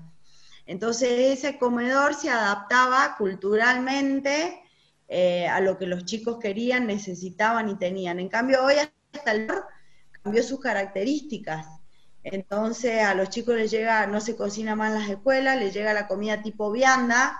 [0.67, 4.63] Entonces ese comedor se adaptaba culturalmente
[5.09, 8.21] eh, a lo que los chicos querían, necesitaban y tenían.
[8.21, 8.75] En cambio hoy
[9.15, 9.51] hasta el
[10.23, 11.67] cambió sus características.
[12.23, 15.95] Entonces a los chicos les llega, no se cocina más en las escuelas, les llega
[15.95, 17.39] la comida tipo vianda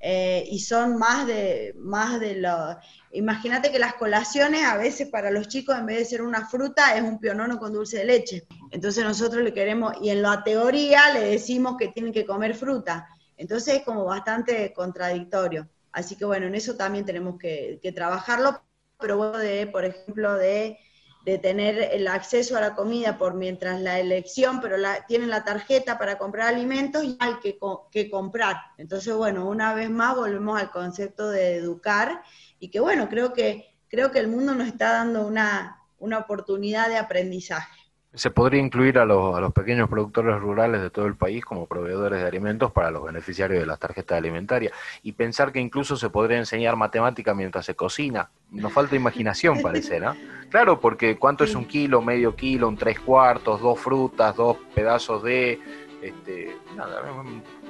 [0.00, 2.78] eh, y son más de, más de lo...
[3.16, 6.94] Imagínate que las colaciones a veces para los chicos en vez de ser una fruta
[6.96, 8.46] es un pionono con dulce de leche.
[8.70, 13.08] Entonces nosotros le queremos, y en la teoría le decimos que tienen que comer fruta.
[13.38, 15.66] Entonces es como bastante contradictorio.
[15.92, 18.62] Así que bueno, en eso también tenemos que, que trabajarlo,
[19.00, 20.78] pero bueno, de, por ejemplo, de
[21.26, 25.42] de tener el acceso a la comida por mientras la elección, pero la, tienen la
[25.42, 27.58] tarjeta para comprar alimentos y hay que,
[27.90, 28.56] que comprar.
[28.78, 32.22] Entonces, bueno, una vez más volvemos al concepto de educar
[32.58, 36.88] y que, bueno, creo que, creo que el mundo nos está dando una, una oportunidad
[36.88, 37.80] de aprendizaje.
[38.14, 41.66] Se podría incluir a los, a los pequeños productores rurales de todo el país como
[41.66, 46.08] proveedores de alimentos para los beneficiarios de las tarjetas alimentarias y pensar que incluso se
[46.08, 48.30] podría enseñar matemática mientras se cocina.
[48.50, 50.16] Nos falta imaginación, parece, ¿no?
[50.48, 55.22] Claro, porque ¿cuánto es un kilo, medio kilo, un tres cuartos, dos frutas, dos pedazos
[55.22, 55.60] de...
[56.00, 57.02] Este, nada,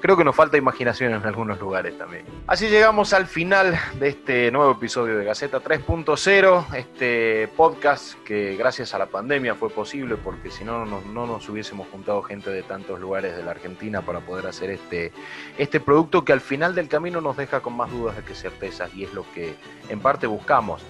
[0.07, 2.25] creo que nos falta imaginación en algunos lugares también.
[2.47, 8.95] Así llegamos al final de este nuevo episodio de Gaceta 3.0, este podcast que gracias
[8.95, 13.01] a la pandemia fue posible porque si no, no, nos hubiésemos juntado gente de tantos
[13.01, 15.11] lugares de la Argentina para poder hacer este,
[15.59, 19.03] este producto que al final del camino nos deja con más dudas que certezas y
[19.03, 19.57] es lo que
[19.89, 20.85] en parte buscamos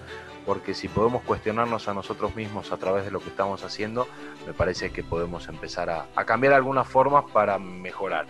[0.45, 4.07] porque si podemos cuestionarnos a nosotros mismos a través de lo que estamos haciendo,
[4.47, 8.27] me parece que podemos empezar a, a cambiar algunas formas para mejorar.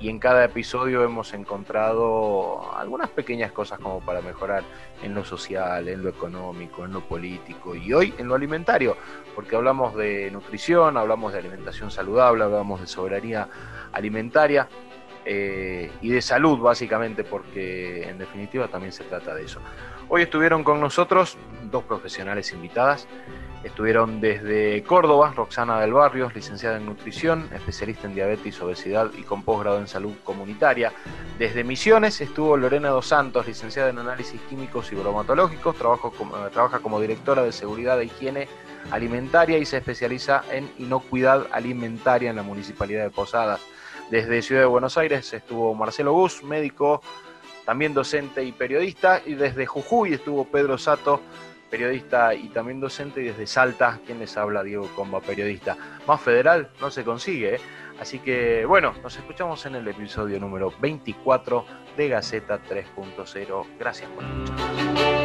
[0.00, 4.64] Y en cada episodio hemos encontrado algunas pequeñas cosas como para mejorar
[5.02, 8.96] en lo social, en lo económico, en lo político y hoy en lo alimentario,
[9.34, 13.46] porque hablamos de nutrición, hablamos de alimentación saludable, hablamos de soberanía
[13.92, 14.68] alimentaria
[15.26, 19.60] eh, y de salud básicamente, porque en definitiva también se trata de eso.
[20.08, 21.36] Hoy estuvieron con nosotros
[21.70, 23.06] dos profesionales invitadas.
[23.62, 29.42] Estuvieron desde Córdoba, Roxana del Barrio, licenciada en nutrición, especialista en diabetes, obesidad y con
[29.42, 30.92] posgrado en salud comunitaria.
[31.38, 37.42] Desde Misiones estuvo Lorena Dos Santos, licenciada en análisis químicos y bromatológicos, trabaja como directora
[37.42, 38.48] de seguridad e higiene
[38.90, 43.60] alimentaria y se especializa en inocuidad alimentaria en la Municipalidad de Posadas.
[44.10, 47.02] Desde Ciudad de Buenos Aires estuvo Marcelo Gus, médico,
[47.66, 51.20] también docente y periodista, y desde Jujuy estuvo Pedro Sato,
[51.70, 55.76] periodista y también docente, y desde Salta, quien les habla, Diego Comba, periodista.
[56.06, 57.60] Más federal no se consigue, ¿eh?
[58.00, 61.64] así que bueno, nos escuchamos en el episodio número 24
[61.96, 63.66] de Gaceta 3.0.
[63.78, 65.19] Gracias por escuchar.